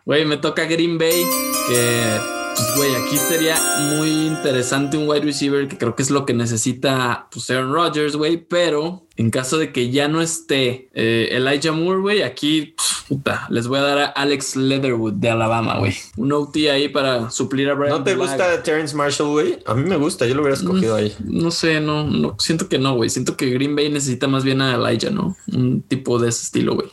[0.05, 1.25] güey, me toca Green Bay,
[1.67, 3.57] que pues, güey, aquí sería
[3.97, 8.15] muy interesante un wide receiver que creo que es lo que necesita pues, Aaron Rodgers,
[8.15, 12.75] güey, pero en caso de que ya no esté eh, Elijah Moore, güey, aquí
[13.07, 15.95] puta, les voy a dar a Alex Leatherwood de Alabama, güey.
[16.17, 17.97] Un OT ahí para suplir a Brian.
[17.97, 18.29] ¿No te Black.
[18.29, 19.59] gusta Terrence Marshall, güey?
[19.65, 21.15] A mí me gusta, yo lo hubiera escogido ahí.
[21.23, 23.09] No sé, no, no, siento que no, güey.
[23.09, 25.35] Siento que Green Bay necesita más bien a Elijah, ¿no?
[25.51, 26.89] Un tipo de ese estilo, güey.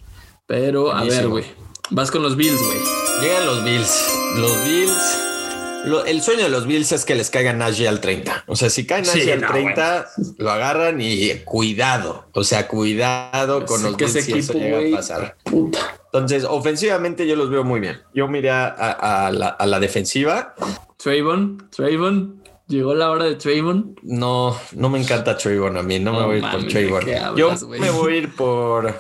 [0.46, 1.44] Pero, a ver, güey.
[1.90, 2.78] Vas con los Bills, güey.
[3.22, 4.12] Llegan los Bills.
[4.36, 5.31] Los Bills.
[5.84, 8.44] Lo, el sueño de los Bills es que les caiga Najee al 30.
[8.46, 10.34] O sea, si cae Najee sí, al no, 30, bueno.
[10.38, 12.26] lo agarran y cuidado.
[12.32, 15.36] O sea, cuidado con los que Bills si eso llega a pasar.
[15.44, 15.78] Puta.
[16.12, 18.00] Entonces, ofensivamente yo los veo muy bien.
[18.14, 20.54] Yo miré a, a, a, la, a la, defensiva.
[21.02, 22.42] Trayvon, Trayvon.
[22.68, 23.96] Llegó la hora de Trayvon.
[24.02, 25.98] No, no me encanta Trayvon a mí.
[25.98, 27.36] No, no me voy a ir por Trayvon.
[27.36, 27.80] Yo wey?
[27.80, 28.94] me voy a ir por.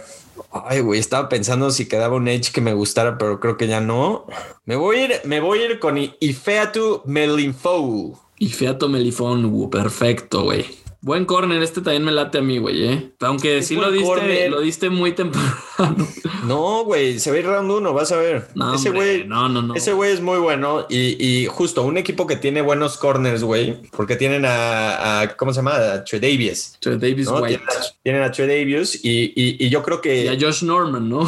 [0.52, 3.80] Ay, güey, estaba pensando si quedaba un edge que me gustara, pero creo que ya
[3.80, 4.26] no.
[4.66, 8.18] Me voy a ir, me voy a ir con Ifeatu Melinfou.
[8.38, 10.66] Ifeatu Melinfou, perfecto, güey.
[11.00, 13.12] Buen corner, este también me late a mí, güey, ¿eh?
[13.20, 14.50] Aunque sí lo diste, corner.
[14.50, 15.52] lo diste muy temprano.
[16.44, 18.48] No, güey, se va a ir round uno, vas a ver.
[18.54, 19.74] No, ese güey, no, no, no.
[19.74, 23.80] Ese güey es muy bueno y, y, justo un equipo que tiene buenos corners, güey,
[23.92, 25.76] porque tienen a, a, ¿cómo se llama?
[25.76, 26.76] A Tredavious.
[26.80, 27.40] Tredavious ¿no?
[27.40, 27.58] White.
[27.58, 30.24] Tienen a, tienen a Tredavious y, y, y, yo creo que...
[30.24, 31.26] Y a Josh Norman, ¿no?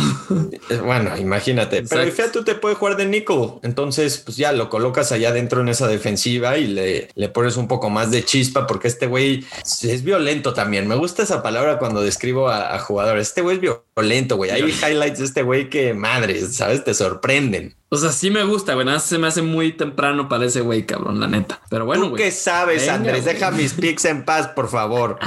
[0.85, 1.79] bueno, imagínate.
[1.79, 1.97] Exacto.
[1.97, 5.61] Pero Ifea tú te puede jugar de nickel, entonces pues ya lo colocas allá dentro
[5.61, 9.45] en esa defensiva y le, le pones un poco más de chispa porque este güey
[9.63, 10.89] es violento también.
[10.89, 13.29] Me gusta esa palabra cuando describo a, a jugadores.
[13.29, 14.51] Este güey es violento, güey.
[14.51, 16.83] Hay highlights de este güey que madre, ¿sabes?
[16.85, 17.77] Te sorprenden.
[17.91, 18.87] O sea, sí me gusta, güey.
[19.01, 21.61] Se me hace muy temprano para ese güey, cabrón, la neta.
[21.71, 22.17] Pero bueno, güey.
[22.23, 23.25] ¿Tú qué sabes, Venga, Andrés?
[23.25, 25.19] Deja mis picks en paz, por favor.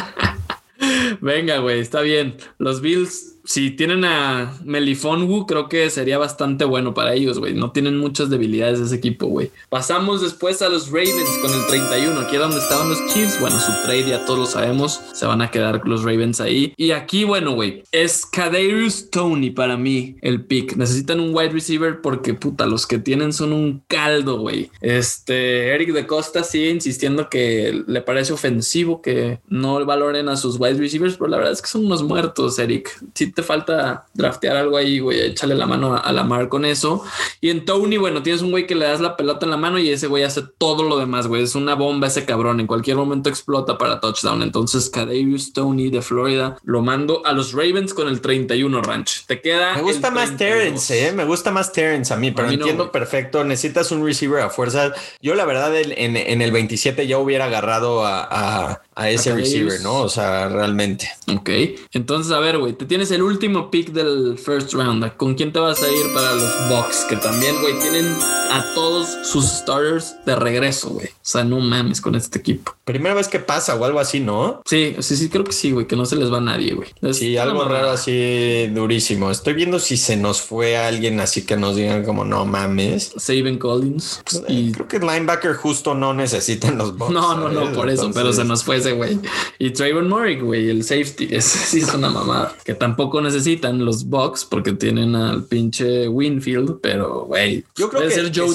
[1.21, 2.37] Venga, güey, está bien.
[2.57, 7.53] Los Bills si tienen a Melifonwu, creo que sería bastante bueno para ellos, güey.
[7.53, 9.51] No tienen muchas debilidades de ese equipo, güey.
[9.69, 12.19] Pasamos después a los Ravens con el 31.
[12.19, 13.39] Aquí donde estaban los Chiefs.
[13.39, 14.99] Bueno, su trade ya todos lo sabemos.
[15.13, 16.73] Se van a quedar los Ravens ahí.
[16.75, 20.75] Y aquí, bueno, güey, es Kadarius Tony para mí el pick.
[20.75, 24.69] Necesitan un wide receiver porque, puta, los que tienen son un caldo, güey.
[24.81, 30.59] Este, Eric de Costa sigue insistiendo que le parece ofensivo que no valoren a sus
[30.59, 30.87] wide receivers.
[30.87, 32.91] receivers, pero la verdad es que son unos muertos, Eric.
[33.13, 37.05] Si te falta draftear algo ahí, güey, échale la mano a, la mar con eso.
[37.39, 39.77] Y en Tony, bueno, tienes un güey que le das la pelota en la mano
[39.77, 41.43] y ese güey hace todo lo demás, güey.
[41.43, 42.59] Es una bomba ese cabrón.
[42.59, 44.41] En cualquier momento explota para touchdown.
[44.41, 49.27] Entonces, Kadarius Tony de Florida lo mando a los Ravens con el 31 ranch.
[49.27, 49.75] Te queda.
[49.75, 51.11] Me gusta más Terrence, eh.
[51.11, 53.43] Me gusta más Terrence a mí, pero entiendo perfecto.
[53.43, 54.93] Necesitas un receiver a fuerza.
[55.21, 60.01] Yo, la verdad, en, en el 27 ya hubiera agarrado a, a, ese receiver, ¿no?
[60.01, 61.09] O sea, realmente.
[61.27, 61.49] Ok.
[61.93, 65.15] Entonces, a ver, güey, te tienes el último pick del first round.
[65.17, 67.05] ¿Con quién te vas a ir para los Bucks?
[67.09, 68.05] Que también, güey, tienen
[68.51, 71.07] a todos sus starters de regreso, güey.
[71.07, 72.75] O sea, no mames con este equipo.
[72.85, 74.61] Primera vez que pasa o algo así, ¿no?
[74.65, 76.89] Sí, sí, sí, creo que sí, güey, que no se les va a nadie, güey.
[77.13, 79.29] Sí, algo raro así durísimo.
[79.29, 83.13] Estoy viendo si se nos fue alguien así que nos digan como no mames.
[83.17, 84.21] Saben Collins.
[84.23, 87.11] Pues, y creo que el linebacker justo no necesitan los Bucks.
[87.11, 89.19] No, no, no, por eso, pero se nos fue ese güey.
[89.59, 91.27] Y Trayvon Murray, güey, el safety.
[91.31, 92.53] Ese sí es una mamada.
[92.63, 97.63] Que tampoco necesitan los Bucks porque tienen al pinche Winfield, pero güey.
[97.75, 98.47] Yo creo que ser Joe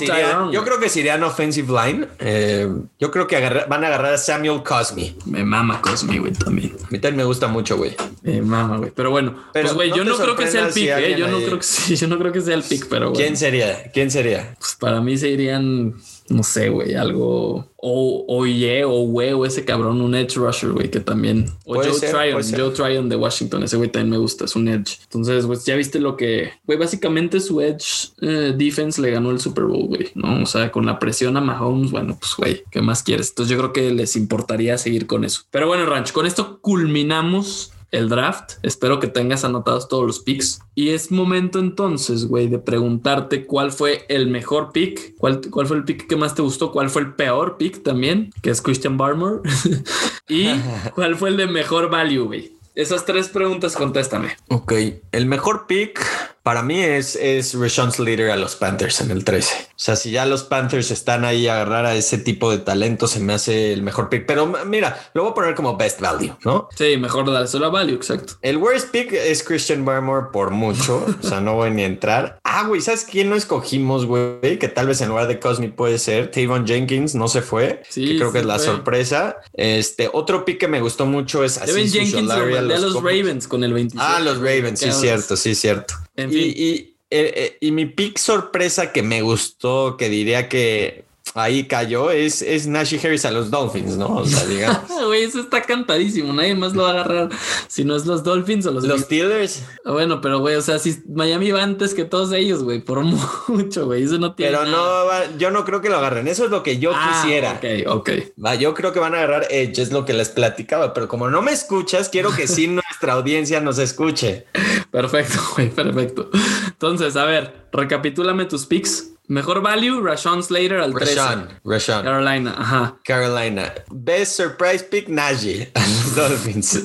[0.52, 2.06] Yo creo que serían offensive line.
[2.18, 2.68] Eh,
[2.98, 5.14] yo creo que van a agarrar a Samuel Cosme.
[5.26, 6.72] Me mama Cosme, güey, también.
[6.84, 7.94] A mí también me gusta mucho, güey.
[8.22, 8.92] Me mama, güey.
[8.94, 11.16] Pero bueno, pues güey, yo no creo que sea el pick, eh.
[11.18, 13.90] Yo no creo que sí, yo no creo que sea el pick, pero ¿Quién sería?
[13.92, 14.54] ¿Quién sería?
[14.58, 15.94] Pues para mí se irían
[16.32, 17.70] no sé, güey, algo.
[17.76, 21.50] O Oye o güey, o ese cabrón, un edge rusher, güey, que también.
[21.64, 25.00] O Joe Tryon, Joe Tryon de Washington, ese güey también me gusta, es un edge.
[25.04, 26.52] Entonces, pues ya viste lo que.
[26.64, 30.42] Güey, básicamente su edge eh, defense le ganó el Super Bowl, güey, ¿no?
[30.42, 33.30] O sea, con la presión a Mahomes, bueno, pues, güey, ¿qué más quieres?
[33.30, 35.42] Entonces, yo creo que les importaría seguir con eso.
[35.50, 38.54] Pero bueno, Ranch, con esto culminamos el draft.
[38.62, 40.60] Espero que tengas anotados todos los picks.
[40.74, 45.76] Y es momento entonces, güey, de preguntarte cuál fue el mejor pick, cuál, cuál fue
[45.76, 48.96] el pick que más te gustó, cuál fue el peor pick también, que es Christian
[48.96, 49.42] Barmore,
[50.28, 50.48] y
[50.94, 52.56] cuál fue el de mejor value, güey.
[52.74, 54.34] Esas tres preguntas contéstame.
[54.48, 54.72] Ok,
[55.12, 56.00] el mejor pick
[56.42, 59.54] para mí es, es Rashawn Slater a los Panthers en el 13.
[59.54, 63.06] O sea, si ya los Panthers están ahí a agarrar a ese tipo de talento,
[63.06, 64.26] se me hace el mejor pick.
[64.26, 66.68] Pero mira, lo voy a poner como best value, ¿no?
[66.76, 68.34] Sí, mejor dárselo a value, exacto.
[68.42, 71.06] El worst pick es Christian Barmore por mucho.
[71.22, 72.40] o sea, no voy ni a entrar.
[72.42, 74.58] Ah, güey, ¿sabes quién no escogimos, güey?
[74.58, 76.32] Que tal vez en lugar de Cosme puede ser.
[76.32, 77.82] Tavon Jenkins no se fue.
[77.88, 79.36] Sí, creo que es la sorpresa.
[79.52, 83.62] Este otro pick que me gustó mucho es Tavon Jenkins lo a los, Ravens con
[83.62, 84.04] el 27.
[84.04, 85.94] Ah, los Ravens, sí, cierto, sí, cierto.
[86.16, 91.04] Y, eh, eh, y, mi pick sorpresa que me gustó, que diría que
[91.34, 94.16] ahí cayó, es, es Nashi Harris a los Dolphins, ¿no?
[94.16, 94.82] O sea, digamos.
[95.06, 96.32] Güey, eso está cantadísimo.
[96.32, 97.28] Nadie más lo va a agarrar
[97.68, 98.84] si no es los Dolphins o los.
[98.84, 99.62] Los Steelers.
[99.84, 103.02] Bueno, pero güey, o sea, si Miami va antes que todos ellos, güey, por
[103.48, 104.04] mucho, güey.
[104.04, 104.52] Eso no tiene.
[104.52, 106.28] Pero no, yo no creo que lo agarren.
[106.28, 107.52] Eso es lo que yo ah, quisiera.
[107.52, 108.10] Ok, ok.
[108.42, 110.94] Va, yo creo que van a agarrar Edge, es lo que les platicaba.
[110.94, 114.46] Pero como no me escuchas, quiero que sí nuestra audiencia nos escuche.
[114.90, 116.30] Perfecto, güey, perfecto.
[116.66, 119.11] Entonces, a ver, recapitúlame tus picks.
[119.28, 121.60] Mejor value, Rashawn Slater al Rashawn, 13.
[121.64, 122.04] Rashawn.
[122.04, 122.98] Carolina, ajá.
[123.04, 123.72] Carolina.
[123.90, 125.70] Best surprise pick, Najee.
[126.16, 126.82] Dolphins.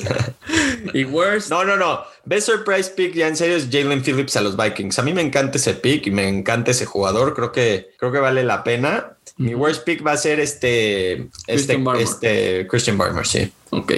[0.94, 1.50] y worst.
[1.50, 2.04] No, no, no.
[2.26, 5.00] Best surprise pick, ya en serio, es Jalen Phillips a los Vikings.
[5.00, 7.34] A mí me encanta ese pick y me encanta ese jugador.
[7.34, 9.17] Creo que, creo que vale la pena.
[9.38, 13.52] Mi worst pick va a ser este, este, este Christian Barmer, sí.
[13.72, 13.94] Ok.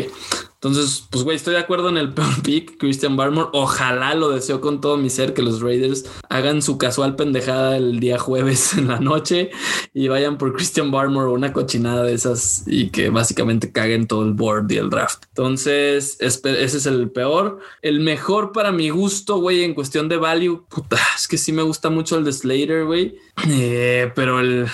[0.62, 3.48] Entonces, pues, güey, estoy de acuerdo en el peor pick, Christian Barmore.
[3.54, 8.02] Ojalá lo deseo con todo mi ser que los Raiders hagan su casual pendejada el
[8.02, 9.52] día jueves en la noche
[9.94, 14.34] y vayan por Christian Barmore una cochinada de esas y que básicamente caguen todo el
[14.34, 15.24] board y el draft.
[15.30, 17.60] Entonces, ese es el peor.
[17.82, 21.64] El mejor para mi gusto, güey, en cuestión de value, puta, es que sí me
[21.64, 23.16] gusta mucho el de Slater, güey.
[23.48, 24.68] Eh, pero el,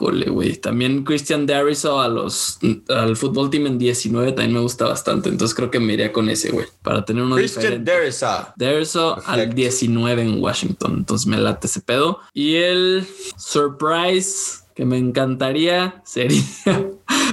[0.00, 4.86] híjole, güey, también Christian Dariso a los, al fútbol team en 19 también me gusta
[4.86, 5.28] bastante.
[5.28, 6.66] Entonces creo que me iría con ese, güey.
[6.82, 8.54] Para tener uno Christian Derrisa.
[8.56, 10.94] Derrisa al 19 en Washington.
[10.98, 12.20] Entonces me late ese pedo.
[12.32, 16.40] Y el surprise que me encantaría sería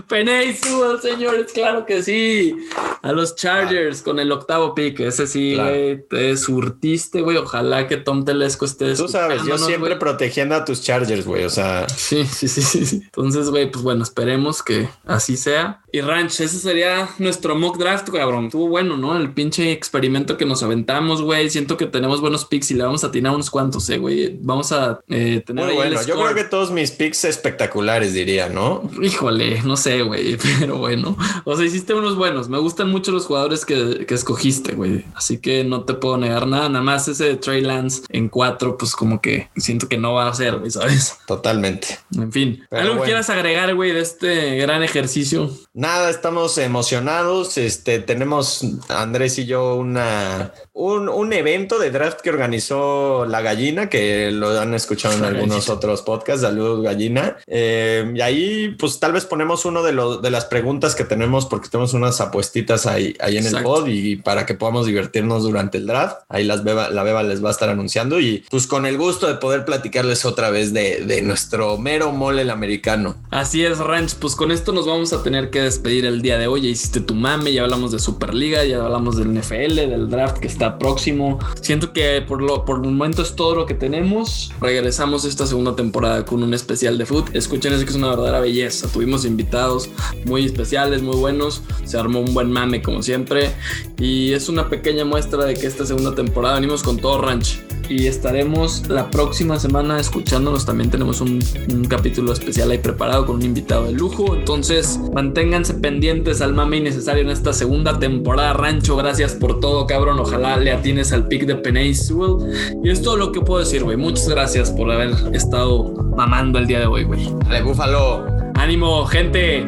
[0.02, 2.56] Peney Sewell, señores, claro que sí.
[3.02, 5.00] A los Chargers con el octavo pick.
[5.00, 6.08] Ese sí, güey.
[6.08, 7.38] Te surtiste, güey.
[7.38, 8.95] Ojalá que Tom Telesco esté.
[8.95, 11.45] Tú sabes, yo siempre protegiendo a tus Chargers, güey.
[11.45, 11.88] O sea.
[11.89, 13.02] Sí, sí, sí, sí.
[13.04, 15.82] Entonces, güey, pues bueno, esperemos que así sea.
[15.91, 18.45] Y Ranch, ese sería nuestro mock draft, cabrón.
[18.45, 19.18] Estuvo bueno, ¿no?
[19.18, 21.50] El pinche experimento que nos aventamos, güey.
[21.50, 24.38] Siento que tenemos buenos picks y le vamos a atinar unos cuantos, eh, güey.
[24.41, 25.66] Vamos a eh, tener.
[25.66, 28.89] Muy bueno, yo creo que todos mis picks espectaculares, diría, ¿no?
[29.02, 31.18] Híjole, no sé sé, güey, pero bueno.
[31.46, 32.50] O sea, hiciste unos buenos.
[32.50, 35.06] Me gustan mucho los jugadores que, que escogiste, güey.
[35.16, 36.68] Así que no te puedo negar nada.
[36.70, 40.28] Nada más ese de Trey Lance en cuatro, pues como que siento que no va
[40.28, 41.18] a ser, güey, ¿sabes?
[41.26, 42.00] Totalmente.
[42.16, 43.06] En fin, Pero ¿algo bueno.
[43.06, 45.50] quieras agregar, güey, de este gran ejercicio?
[45.74, 47.58] Nada, estamos emocionados.
[47.58, 53.90] Este, tenemos Andrés y yo una un, un evento de draft que organizó la gallina,
[53.90, 56.44] que lo han escuchado en algunos otros podcasts.
[56.44, 57.38] Saludos, gallina.
[57.48, 61.48] Eh, y ahí, pues tal vez ponemos uno de los de las preguntas que tenemos,
[61.48, 65.80] porque tenemos unas apuestitas ahí, ahí en el pod y para que podamos divertirnos durante
[65.80, 66.22] el draft.
[66.30, 69.28] Ahí las beba, la beba les va a estar anunciando y pues con el gusto
[69.28, 73.16] de poder platicarles otra vez de, de nuestro mero mole el americano.
[73.32, 74.16] Así es, Ranch.
[74.16, 76.62] Pues con esto nos vamos a tener que despedir el día de hoy.
[76.62, 80.48] Ya hiciste tu mame, ya hablamos de Superliga, ya hablamos del NFL, del draft que
[80.48, 81.39] está próximo.
[81.61, 84.51] Siento que por, lo, por el momento es todo lo que tenemos.
[84.61, 87.36] Regresamos esta segunda temporada con un especial de foot.
[87.36, 88.88] Escuchen eso que es una verdadera belleza.
[88.88, 89.89] Tuvimos invitados
[90.26, 91.61] muy especiales, muy buenos.
[91.86, 93.51] Se armó un buen mame como siempre.
[93.97, 97.61] Y es una pequeña muestra de que esta segunda temporada venimos con todo Ranch.
[97.89, 100.65] Y estaremos la próxima semana escuchándonos.
[100.65, 101.41] También tenemos un,
[101.72, 104.36] un capítulo especial ahí preparado con un invitado de lujo.
[104.36, 108.51] Entonces, manténganse pendientes al mame innecesario en esta segunda temporada.
[108.53, 110.20] Rancho, gracias por todo, cabrón.
[110.20, 112.38] Ojalá le atines al pick de Penay Sewell.
[112.84, 113.97] Y es todo lo que puedo decir, güey.
[113.97, 117.30] Muchas gracias por haber estado mamando el día de hoy, güey.
[117.49, 118.26] De Búfalo.
[118.55, 119.66] Ánimo, gente.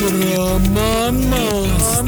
[0.00, 2.02] Brahman Master.